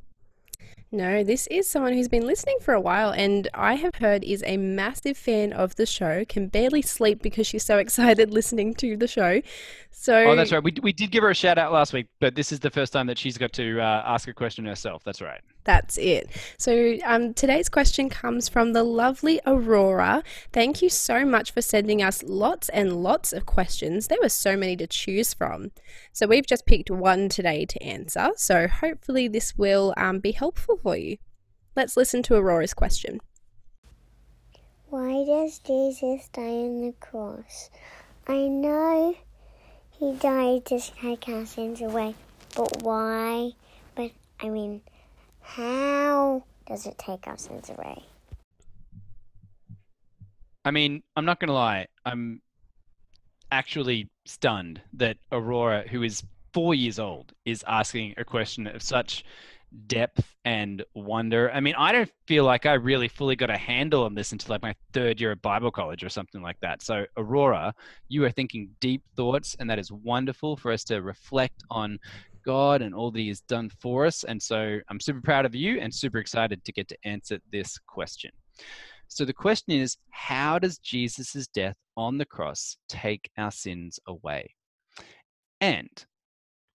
No, 0.94 1.24
this 1.24 1.48
is 1.48 1.70
someone 1.70 1.94
who's 1.94 2.10
been 2.10 2.28
listening 2.28 2.58
for 2.62 2.74
a 2.74 2.82
while 2.82 3.12
and 3.12 3.48
I 3.54 3.76
have 3.76 3.96
heard 3.96 4.26
is 4.26 4.44
a 4.46 4.58
massive 4.58 5.18
fan 5.18 5.54
of 5.54 5.76
the 5.76 5.86
show, 5.86 6.26
can 6.28 6.48
barely 6.48 6.82
sleep 6.82 7.22
because 7.22 7.48
she's 7.48 7.64
so 7.64 7.78
excited 7.86 8.32
listening 8.32 8.74
to 8.76 8.98
the 8.98 9.08
show. 9.08 9.42
So 9.90 10.18
Oh, 10.18 10.36
that's 10.36 10.52
right. 10.52 10.62
We, 10.62 10.74
we 10.84 10.92
did 10.92 11.12
give 11.12 11.24
her 11.24 11.30
a 11.30 11.36
shout 11.36 11.58
out 11.58 11.72
last 11.72 11.94
week, 11.94 12.08
but 12.20 12.36
this 12.36 12.52
is 12.52 12.60
the 12.60 12.70
first 12.70 12.92
time 12.92 13.08
that 13.08 13.18
she's 13.18 13.38
got 13.38 13.54
to 13.54 13.80
uh, 13.80 14.04
ask 14.06 14.28
a 14.28 14.34
question 14.34 14.66
herself. 14.66 15.02
That's 15.06 15.22
right. 15.22 15.40
That's 15.64 15.98
it. 15.98 16.30
So 16.58 16.98
um, 17.06 17.34
today's 17.34 17.70
question 17.70 18.10
comes 18.10 18.50
from 18.50 18.74
the 18.74 18.84
lovely 18.84 19.40
Aurora. 19.46 20.24
Thank 20.52 20.82
you 20.82 20.90
so 20.90 21.24
much 21.26 21.52
for 21.52 21.62
sending 21.62 22.02
us 22.02 22.24
lots 22.24 22.70
and 22.70 23.04
lots 23.04 23.32
of 23.32 23.46
questions. 23.46 24.08
There 24.08 24.18
were 24.22 24.30
so 24.30 24.58
many 24.58 24.76
to 24.78 24.88
choose 24.88 25.34
from. 25.34 25.72
So 26.14 26.26
we've 26.26 26.48
just 26.48 26.66
picked 26.66 26.90
one 26.90 27.30
today 27.30 27.66
to 27.66 27.84
answer. 27.84 28.32
So 28.38 28.68
hopefully 28.68 29.28
this 29.28 29.58
will 29.58 29.94
um, 29.98 30.20
be 30.20 30.32
helpful 30.32 30.78
for 30.78 30.98
you. 30.98 31.18
Let's 31.76 31.96
listen 31.96 32.24
to 32.24 32.36
Aurora's 32.36 32.74
question. 32.74 33.20
Why 34.90 35.24
does 35.24 35.60
Jesus 35.60 36.28
die 36.34 36.42
on 36.42 36.82
the 36.82 36.94
cross? 37.00 37.70
I 38.28 38.48
know 38.48 39.16
he 39.98 40.14
died 40.16 40.66
to 40.66 40.80
take 40.80 41.30
our 41.30 41.46
sins 41.46 41.80
away, 41.80 42.16
but 42.56 42.84
why? 42.84 43.52
But 43.96 44.12
I 44.42 44.50
mean, 44.50 44.82
how 45.42 46.44
does 46.66 46.86
it 46.86 46.98
take 46.98 47.28
our 47.28 47.38
sins 47.38 47.70
away? 47.70 48.04
I 50.64 50.72
mean, 50.72 51.02
I'm 51.16 51.26
not 51.26 51.40
going 51.40 51.48
to 51.48 51.54
lie. 51.54 51.88
I'm 52.06 52.42
actually 53.52 54.10
stunned 54.26 54.82
that 54.94 55.18
Aurora, 55.32 55.88
who 55.88 56.04
is 56.04 56.24
four 56.54 56.76
years 56.76 57.00
old, 57.00 57.34
is 57.46 57.64
asking 57.68 58.14
a 58.18 58.24
question 58.24 58.68
of 58.68 58.82
such 58.82 59.26
depth 59.88 60.36
and 60.44 60.84
wonder. 60.94 61.52
I 61.52 61.62
mean, 61.62 61.76
I 61.78 61.92
don't 61.92 62.12
feel 62.28 62.44
like 62.44 62.66
I 62.66 62.74
really 62.74 63.08
fully 63.08 63.36
got 63.36 63.50
a 63.50 63.58
handle 63.58 64.04
on 64.04 64.14
this 64.14 64.32
until 64.32 64.54
like 64.54 64.62
my 64.62 64.76
third 64.94 65.20
year 65.20 65.32
at 65.32 65.42
Bible 65.42 65.72
college 65.72 66.04
or 66.04 66.10
something 66.10 66.42
like 66.42 66.60
that. 66.62 66.82
So, 66.82 67.06
Aurora, 67.18 67.74
you 68.10 68.24
are 68.26 68.32
thinking 68.32 68.70
deep 68.80 69.02
thoughts, 69.16 69.56
and 69.60 69.70
that 69.70 69.80
is 69.80 69.92
wonderful 69.92 70.58
for 70.58 70.72
us 70.72 70.84
to 70.86 71.02
reflect 71.02 71.64
on 71.70 72.00
God 72.44 72.82
and 72.82 72.94
all 72.94 73.12
that 73.12 73.20
He 73.20 73.28
has 73.30 73.42
done 73.42 73.70
for 73.80 74.06
us. 74.06 74.24
And 74.24 74.42
so, 74.42 74.80
I'm 74.90 75.00
super 75.00 75.22
proud 75.22 75.46
of 75.46 75.56
you 75.56 75.80
and 75.80 75.94
super 75.94 76.20
excited 76.20 76.64
to 76.66 76.72
get 76.72 76.88
to 76.90 76.98
answer 77.04 77.40
this 77.52 77.78
question. 77.88 78.32
So, 79.08 79.26
the 79.26 79.34
question 79.34 79.74
is 79.74 79.98
how 80.10 80.60
does 80.60 80.78
Jesus' 80.78 81.48
death 81.48 81.76
on 81.98 82.18
the 82.18 82.26
cross 82.26 82.78
take 82.88 83.30
our 83.38 83.52
sins 83.52 84.00
away? 84.08 84.56
And 85.60 85.90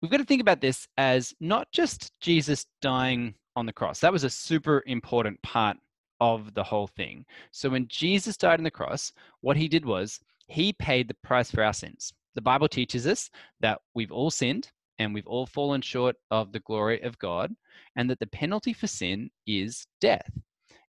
we've 0.03 0.11
got 0.11 0.19
to 0.19 0.25
think 0.25 0.43
about 0.43 0.61
this 0.61 0.87
as 0.99 1.33
not 1.41 1.69
just 1.73 2.13
Jesus 2.21 2.67
dying 2.83 3.35
on 3.57 3.67
the 3.67 3.73
cross. 3.73 4.01
That 4.01 4.13
was 4.13 4.25
a 4.25 4.31
super 4.31 4.83
important 4.87 5.41
part 5.43 5.77
of 6.21 6.55
the 6.55 6.63
whole 6.63 6.87
thing. 6.87 7.25
So 7.53 7.71
when 7.71 7.89
Jesus 7.89 8.37
died 8.37 8.61
on 8.61 8.65
the 8.65 8.71
cross, 8.71 9.13
what 9.41 9.57
he 9.57 9.69
did 9.69 9.85
was 9.85 10.21
he 10.49 10.73
paid 10.73 11.09
the 11.09 11.17
price 11.23 11.51
for 11.51 11.63
our 11.63 11.73
sins. 11.73 12.13
The 12.35 12.43
Bible 12.43 12.69
teaches 12.69 13.07
us 13.07 13.31
that 13.61 13.81
we've 13.95 14.13
all 14.13 14.31
sinned 14.31 14.71
and 14.99 15.13
we've 15.13 15.27
all 15.27 15.47
fallen 15.47 15.81
short 15.81 16.17
of 16.31 16.53
the 16.53 16.61
glory 16.61 17.03
of 17.03 17.19
God, 17.19 17.55
and 17.97 18.09
that 18.11 18.19
the 18.21 18.27
penalty 18.27 18.73
for 18.73 18.87
sin 18.87 19.31
is 19.47 19.87
death. 20.01 20.31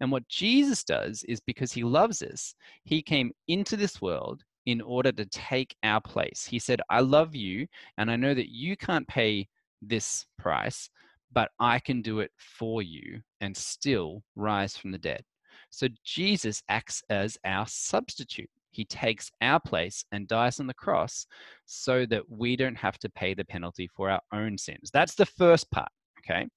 And 0.01 0.11
what 0.11 0.29
Jesus 0.29 0.83
does 0.83 1.25
is 1.29 1.41
because 1.41 1.73
he 1.73 1.85
loves 1.85 2.23
us, 2.23 2.55
he 2.85 3.03
came 3.03 3.33
into 3.47 3.77
this 3.77 4.01
world 4.01 4.43
in 4.67 4.81
order 4.81 5.13
to 5.13 5.27
take 5.27 5.77
our 5.83 6.01
place. 6.01 6.45
He 6.45 6.59
said, 6.59 6.81
I 6.91 7.01
love 7.01 7.35
you, 7.35 7.67
and 7.99 8.11
I 8.11 8.17
know 8.17 8.35
that 8.35 8.53
you 8.53 8.77
can't 8.77 9.07
pay 9.07 9.49
this 9.81 10.27
price, 10.39 10.89
but 11.33 11.51
I 11.59 11.79
can 11.79 12.03
do 12.03 12.21
it 12.21 12.31
for 12.37 12.83
you 12.83 13.21
and 13.41 13.57
still 13.57 14.23
rise 14.37 14.77
from 14.77 14.93
the 14.93 14.99
dead. 14.99 15.25
So 15.71 15.89
Jesus 16.05 16.63
acts 16.69 17.03
as 17.11 17.39
our 17.45 17.67
substitute. 17.67 18.51
He 18.73 18.85
takes 18.85 19.31
our 19.41 19.61
place 19.61 20.05
and 20.13 20.27
dies 20.27 20.59
on 20.59 20.67
the 20.67 20.75
cross 20.75 21.27
so 21.67 22.05
that 22.07 22.29
we 22.29 22.57
don't 22.57 22.77
have 22.77 22.99
to 22.99 23.11
pay 23.11 23.35
the 23.35 23.45
penalty 23.45 23.89
for 23.95 24.11
our 24.11 24.21
own 24.33 24.59
sins. 24.59 24.91
That's 24.93 25.15
the 25.15 25.27
first 25.27 25.71
part, 25.71 25.91
okay? 26.19 26.49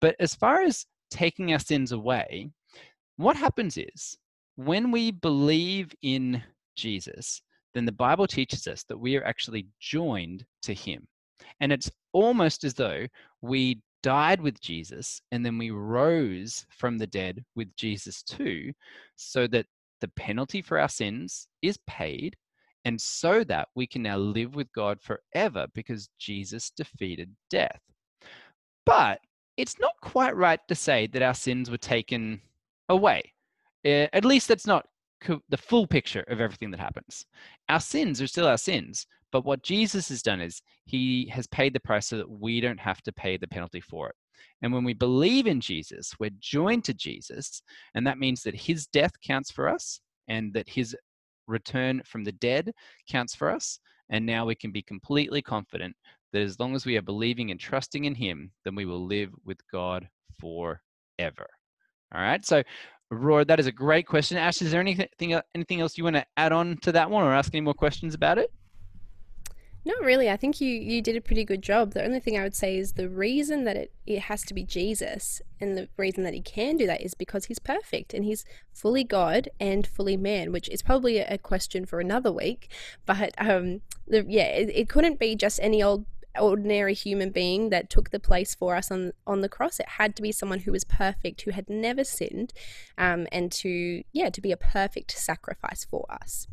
But 0.00 0.16
as 0.20 0.34
far 0.34 0.62
as 0.62 0.84
taking 1.10 1.52
our 1.52 1.58
sins 1.58 1.92
away, 1.92 2.50
what 3.16 3.36
happens 3.36 3.78
is 3.78 4.16
when 4.56 4.90
we 4.90 5.12
believe 5.12 5.94
in 6.02 6.42
Jesus, 6.76 7.42
then 7.74 7.86
the 7.86 7.92
Bible 7.92 8.26
teaches 8.26 8.66
us 8.66 8.84
that 8.88 8.98
we 8.98 9.16
are 9.16 9.24
actually 9.24 9.66
joined 9.80 10.44
to 10.62 10.74
him. 10.74 11.06
And 11.60 11.72
it's 11.72 11.90
almost 12.12 12.64
as 12.64 12.74
though 12.74 13.06
we 13.40 13.80
died 14.02 14.40
with 14.40 14.60
Jesus 14.60 15.22
and 15.30 15.46
then 15.46 15.58
we 15.58 15.70
rose 15.70 16.66
from 16.70 16.98
the 16.98 17.06
dead 17.06 17.44
with 17.54 17.74
Jesus 17.76 18.22
too, 18.22 18.72
so 19.16 19.46
that 19.46 19.66
the 20.02 20.08
penalty 20.08 20.60
for 20.60 20.78
our 20.78 20.90
sins 20.90 21.48
is 21.62 21.78
paid 21.86 22.36
and 22.84 23.00
so 23.00 23.42
that 23.44 23.68
we 23.74 23.86
can 23.86 24.02
now 24.02 24.18
live 24.18 24.54
with 24.54 24.70
God 24.74 24.98
forever 25.00 25.66
because 25.72 26.10
Jesus 26.18 26.70
defeated 26.76 27.30
death. 27.48 27.80
But 28.84 29.20
it's 29.56 29.78
not 29.78 29.92
quite 30.02 30.36
right 30.36 30.60
to 30.68 30.74
say 30.74 31.06
that 31.06 31.22
our 31.22 31.34
sins 31.34 31.70
were 31.70 31.78
taken 31.78 32.42
away. 32.90 33.32
At 33.84 34.24
least 34.24 34.48
that's 34.48 34.66
not 34.66 34.86
the 35.48 35.56
full 35.56 35.86
picture 35.86 36.24
of 36.28 36.40
everything 36.40 36.70
that 36.72 36.80
happens. 36.80 37.24
Our 37.68 37.80
sins 37.80 38.20
are 38.20 38.26
still 38.26 38.46
our 38.46 38.58
sins, 38.58 39.06
but 39.30 39.44
what 39.44 39.62
Jesus 39.62 40.08
has 40.08 40.20
done 40.20 40.40
is 40.40 40.60
he 40.84 41.28
has 41.28 41.46
paid 41.46 41.72
the 41.72 41.80
price 41.80 42.08
so 42.08 42.16
that 42.18 42.28
we 42.28 42.60
don't 42.60 42.80
have 42.80 43.00
to 43.02 43.12
pay 43.12 43.36
the 43.36 43.46
penalty 43.46 43.80
for 43.80 44.08
it. 44.08 44.16
And 44.62 44.72
when 44.72 44.84
we 44.84 44.94
believe 44.94 45.46
in 45.46 45.60
Jesus, 45.60 46.12
we're 46.18 46.30
joined 46.38 46.84
to 46.84 46.94
Jesus, 46.94 47.62
and 47.94 48.06
that 48.06 48.18
means 48.18 48.42
that 48.42 48.54
his 48.54 48.86
death 48.86 49.12
counts 49.24 49.50
for 49.50 49.68
us 49.68 50.00
and 50.28 50.52
that 50.54 50.68
his 50.68 50.96
return 51.46 52.02
from 52.04 52.24
the 52.24 52.32
dead 52.32 52.72
counts 53.08 53.34
for 53.34 53.50
us. 53.50 53.78
And 54.10 54.24
now 54.26 54.44
we 54.44 54.54
can 54.54 54.72
be 54.72 54.82
completely 54.82 55.42
confident 55.42 55.96
that 56.32 56.42
as 56.42 56.58
long 56.58 56.74
as 56.74 56.86
we 56.86 56.96
are 56.96 57.02
believing 57.02 57.50
and 57.50 57.58
trusting 57.58 58.04
in 58.04 58.14
him, 58.14 58.52
then 58.64 58.74
we 58.74 58.84
will 58.84 59.04
live 59.04 59.30
with 59.44 59.58
God 59.70 60.08
forever. 60.40 61.48
All 62.14 62.20
right. 62.20 62.44
So, 62.44 62.62
Aurora, 63.10 63.44
that 63.44 63.60
is 63.60 63.66
a 63.66 63.72
great 63.72 64.06
question. 64.06 64.38
Ash, 64.38 64.62
is 64.62 64.70
there 64.70 64.80
anything 64.80 65.38
anything 65.54 65.80
else 65.80 65.98
you 65.98 66.04
want 66.04 66.16
to 66.16 66.26
add 66.36 66.52
on 66.52 66.78
to 66.82 66.92
that 66.92 67.10
one, 67.10 67.24
or 67.24 67.34
ask 67.34 67.54
any 67.54 67.60
more 67.60 67.74
questions 67.74 68.14
about 68.14 68.38
it? 68.38 68.50
Not 69.84 70.00
really. 70.02 70.30
I 70.30 70.36
think 70.36 70.60
you, 70.60 70.68
you 70.68 71.02
did 71.02 71.16
a 71.16 71.20
pretty 71.20 71.44
good 71.44 71.60
job. 71.60 71.92
The 71.92 72.04
only 72.04 72.20
thing 72.20 72.38
I 72.38 72.44
would 72.44 72.54
say 72.54 72.76
is 72.76 72.92
the 72.92 73.08
reason 73.08 73.64
that 73.64 73.76
it, 73.76 73.92
it 74.06 74.20
has 74.20 74.42
to 74.42 74.54
be 74.54 74.62
Jesus 74.62 75.42
and 75.60 75.76
the 75.76 75.88
reason 75.96 76.22
that 76.22 76.34
he 76.34 76.40
can 76.40 76.76
do 76.76 76.86
that 76.86 77.00
is 77.00 77.14
because 77.14 77.46
he's 77.46 77.58
perfect 77.58 78.14
and 78.14 78.24
he's 78.24 78.44
fully 78.72 79.02
God 79.02 79.48
and 79.58 79.84
fully 79.84 80.16
man, 80.16 80.52
which 80.52 80.68
is 80.68 80.82
probably 80.82 81.18
a, 81.18 81.38
question 81.38 81.84
for 81.84 81.98
another 81.98 82.30
week. 82.30 82.70
But 83.04 83.34
um, 83.38 83.80
the, 84.06 84.24
yeah, 84.28 84.46
it, 84.46 84.70
it 84.72 84.88
couldn't 84.88 85.18
be 85.18 85.34
just 85.34 85.58
any 85.60 85.82
old 85.82 86.06
ordinary 86.38 86.94
human 86.94 87.30
being 87.30 87.70
that 87.70 87.90
took 87.90 88.10
the 88.10 88.20
place 88.20 88.54
for 88.54 88.76
us 88.76 88.90
on 88.90 89.12
on 89.26 89.40
the 89.40 89.48
cross. 89.48 89.80
It 89.80 89.88
had 89.88 90.14
to 90.16 90.22
be 90.22 90.32
someone 90.32 90.60
who 90.60 90.72
was 90.72 90.84
perfect, 90.84 91.42
who 91.42 91.50
had 91.50 91.68
never 91.68 92.04
sinned, 92.04 92.52
um, 92.96 93.26
and 93.32 93.50
to 93.52 94.02
yeah, 94.12 94.30
to 94.30 94.40
be 94.40 94.52
a 94.52 94.56
perfect 94.56 95.10
sacrifice 95.10 95.84
for 95.84 96.06
us. 96.10 96.46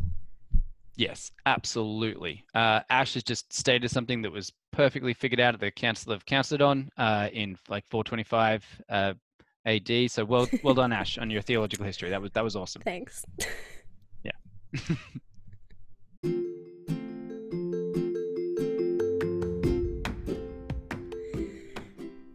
Yes, 1.00 1.32
absolutely. 1.46 2.44
Uh, 2.54 2.82
Ash 2.90 3.14
has 3.14 3.24
just 3.24 3.54
stated 3.54 3.90
something 3.90 4.22
that 4.22 4.34
was 4.34 4.52
perfectly 4.74 5.14
figured 5.14 5.40
out 5.40 5.54
at 5.54 5.62
the 5.62 5.72
Council 5.72 6.12
of 6.12 6.26
Chalcedon 6.26 6.90
uh, 6.98 7.30
in 7.32 7.58
like 7.70 7.86
425 7.90 8.66
uh, 8.90 9.14
AD. 9.66 10.12
So 10.12 10.26
well, 10.26 10.50
well 10.62 10.74
done, 10.74 10.92
Ash, 10.92 11.18
on 11.18 11.30
your 11.30 11.42
theological 11.42 11.86
history. 11.86 12.10
That 12.10 12.22
was 12.22 12.32
that 12.32 12.44
was 12.44 12.58
awesome. 12.58 12.82
Thanks. 12.82 13.26
Yeah. 14.24 14.32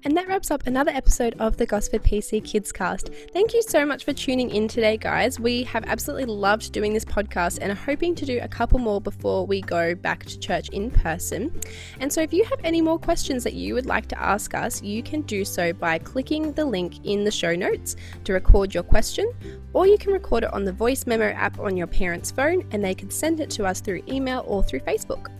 And 0.04 0.14
that 0.18 0.28
wraps 0.28 0.50
up 0.50 0.66
another 0.66 0.90
episode 0.90 1.34
of 1.38 1.56
the 1.56 1.64
Gosford 1.64 2.02
PC 2.02 2.44
Kids 2.44 2.70
Cast. 2.70 3.08
Thank 3.32 3.54
you 3.54 3.62
so 3.62 3.86
much 3.86 4.04
for 4.04 4.12
tuning 4.12 4.50
in 4.50 4.68
today, 4.68 4.98
guys. 4.98 5.40
We 5.40 5.62
have 5.62 5.82
absolutely 5.86 6.26
loved 6.26 6.72
doing 6.72 6.92
this 6.92 7.06
podcast 7.06 7.58
and 7.62 7.72
are 7.72 7.74
hoping 7.74 8.14
to 8.16 8.26
do 8.26 8.38
a 8.42 8.48
couple 8.48 8.78
more 8.78 9.00
before 9.00 9.46
we 9.46 9.62
go 9.62 9.94
back 9.94 10.26
to 10.26 10.38
church 10.38 10.68
in 10.68 10.90
person. 10.90 11.58
And 12.00 12.12
so, 12.12 12.20
if 12.20 12.34
you 12.34 12.44
have 12.44 12.60
any 12.64 12.82
more 12.82 12.98
questions 12.98 13.44
that 13.44 13.54
you 13.54 13.72
would 13.72 13.86
like 13.86 14.06
to 14.08 14.20
ask 14.20 14.52
us, 14.52 14.82
you 14.82 15.02
can 15.02 15.22
do 15.22 15.42
so 15.42 15.72
by 15.72 15.98
clicking 15.98 16.52
the 16.52 16.66
link 16.66 17.06
in 17.06 17.24
the 17.24 17.30
show 17.30 17.54
notes 17.54 17.96
to 18.24 18.34
record 18.34 18.74
your 18.74 18.82
question, 18.82 19.32
or 19.72 19.86
you 19.86 19.96
can 19.96 20.12
record 20.12 20.44
it 20.44 20.52
on 20.52 20.64
the 20.64 20.72
voice 20.72 21.06
memo 21.06 21.30
app 21.30 21.58
on 21.58 21.78
your 21.78 21.86
parent's 21.86 22.30
phone 22.30 22.68
and 22.72 22.84
they 22.84 22.94
can 22.94 23.10
send 23.10 23.40
it 23.40 23.48
to 23.48 23.64
us 23.64 23.80
through 23.80 24.02
email 24.06 24.44
or 24.46 24.62
through 24.62 24.80
Facebook. 24.80 25.30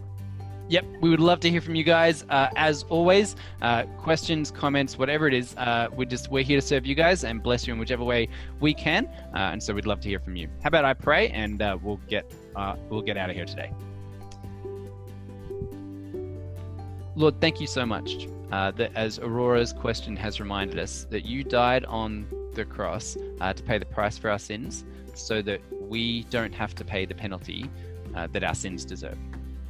Yep, 0.69 0.87
we 1.03 1.11
would 1.11 1.21
love 1.21 1.41
to 1.41 1.51
hear 1.51 1.61
from 1.61 1.75
you 1.75 1.85
guys. 1.85 2.25
Uh, 2.31 2.49
as 2.57 2.85
always, 2.85 3.37
uh, 3.61 3.83
questions, 3.99 4.51
comments, 4.51 4.97
whatever 4.97 5.29
it 5.29 5.35
is, 5.35 5.55
uh, 5.59 5.89
we're 5.93 6.07
just 6.07 6.31
we're 6.31 6.43
here 6.43 6.59
to 6.59 6.67
serve 6.67 6.87
you 6.87 6.95
guys 6.95 7.23
and 7.23 7.43
bless 7.43 7.67
you 7.67 7.75
in 7.75 7.79
whichever 7.79 8.03
way 8.03 8.29
we 8.61 8.73
can. 8.73 9.07
Uh, 9.35 9.51
and 9.53 9.63
so 9.63 9.75
we'd 9.75 9.85
love 9.85 10.01
to 10.01 10.09
hear 10.09 10.19
from 10.19 10.37
you. 10.37 10.49
How 10.63 10.69
about 10.69 10.87
I 10.87 10.95
pray 10.95 11.29
and 11.29 11.61
uh, 11.61 11.77
we'll 11.83 12.01
get 12.09 12.33
uh, 12.57 12.77
we'll 12.89 13.03
get 13.03 13.19
out 13.19 13.29
of 13.29 13.37
here 13.37 13.45
today. 13.45 13.73
Lord, 17.15 17.41
thank 17.43 17.61
you 17.61 17.67
so 17.67 17.85
much 17.85 18.27
that 18.51 18.91
as 18.95 19.19
Aurora's 19.19 19.73
question 19.73 20.17
has 20.17 20.41
reminded 20.41 20.79
us 20.79 21.07
that 21.11 21.27
you 21.27 21.45
died 21.45 21.85
on 21.87 22.27
the 22.55 22.65
cross 22.65 23.15
to 23.15 23.63
pay 23.67 23.79
the 23.79 23.85
price 23.85 24.17
for 24.17 24.31
our 24.31 24.39
sins, 24.39 24.85
so 25.13 25.43
that 25.43 25.61
we 25.89 26.23
don't 26.31 26.55
have 26.55 26.75
to 26.77 26.85
pay 26.85 27.05
the 27.05 27.15
penalty 27.15 27.69
that 28.15 28.43
our 28.43 28.55
sins 28.55 28.85
deserve. 28.85 29.19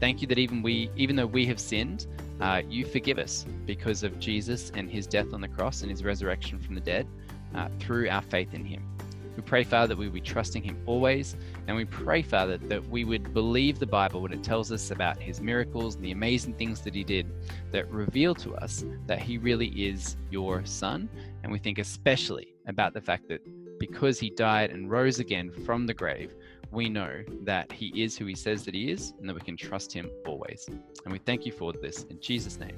Thank 0.04 0.20
you 0.20 0.28
that 0.28 0.38
even 0.38 0.60
we, 0.60 0.90
even 0.96 1.16
though 1.16 1.24
we 1.24 1.46
have 1.46 1.58
sinned, 1.58 2.08
uh, 2.38 2.60
you 2.68 2.84
forgive 2.84 3.18
us 3.18 3.46
because 3.64 4.02
of 4.02 4.18
Jesus 4.18 4.70
and 4.74 4.90
his 4.90 5.06
death 5.06 5.32
on 5.32 5.40
the 5.40 5.48
cross 5.48 5.80
and 5.80 5.90
his 5.90 6.04
resurrection 6.04 6.58
from 6.58 6.74
the 6.74 6.82
dead 6.82 7.08
uh, 7.54 7.68
through 7.78 8.10
our 8.10 8.20
faith 8.20 8.52
in 8.52 8.66
him. 8.66 8.86
We 9.34 9.42
pray, 9.42 9.64
Father, 9.64 9.86
that 9.94 9.96
we 9.96 10.04
would 10.04 10.12
be 10.12 10.20
trusting 10.20 10.62
him 10.62 10.76
always. 10.84 11.36
And 11.66 11.74
we 11.74 11.86
pray, 11.86 12.20
Father, 12.20 12.58
that 12.58 12.86
we 12.90 13.04
would 13.04 13.32
believe 13.32 13.78
the 13.78 13.86
Bible 13.86 14.20
when 14.20 14.34
it 14.34 14.44
tells 14.44 14.70
us 14.70 14.90
about 14.90 15.22
his 15.22 15.40
miracles 15.40 15.94
and 15.94 16.04
the 16.04 16.12
amazing 16.12 16.52
things 16.52 16.82
that 16.82 16.94
he 16.94 17.02
did 17.02 17.26
that 17.72 17.90
reveal 17.90 18.34
to 18.34 18.54
us 18.56 18.84
that 19.06 19.20
he 19.20 19.38
really 19.38 19.68
is 19.68 20.18
your 20.30 20.66
son. 20.66 21.08
And 21.42 21.50
we 21.50 21.58
think 21.58 21.78
especially 21.78 22.54
about 22.66 22.92
the 22.92 23.00
fact 23.00 23.26
that 23.28 23.40
because 23.78 24.20
he 24.20 24.28
died 24.28 24.70
and 24.70 24.90
rose 24.90 25.18
again 25.18 25.50
from 25.50 25.86
the 25.86 25.94
grave, 25.94 26.34
we 26.74 26.88
know 26.88 27.22
that 27.42 27.72
He 27.72 28.02
is 28.02 28.18
who 28.18 28.26
He 28.26 28.34
says 28.34 28.64
that 28.64 28.74
He 28.74 28.90
is 28.90 29.14
and 29.20 29.28
that 29.28 29.34
we 29.34 29.40
can 29.40 29.56
trust 29.56 29.92
Him 29.92 30.10
always. 30.26 30.66
And 31.04 31.12
we 31.12 31.18
thank 31.18 31.46
you 31.46 31.52
for 31.52 31.72
this 31.72 32.04
in 32.04 32.20
Jesus' 32.20 32.58
name. 32.58 32.76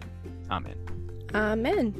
Amen. 0.50 0.76
Amen. 1.34 1.94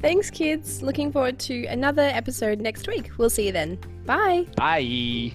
Thanks, 0.00 0.30
kids. 0.30 0.82
Looking 0.82 1.10
forward 1.10 1.38
to 1.40 1.64
another 1.66 2.02
episode 2.02 2.60
next 2.60 2.86
week. 2.86 3.10
We'll 3.16 3.30
see 3.30 3.46
you 3.46 3.52
then. 3.52 3.78
Bye. 4.04 4.46
Bye. 4.56 5.32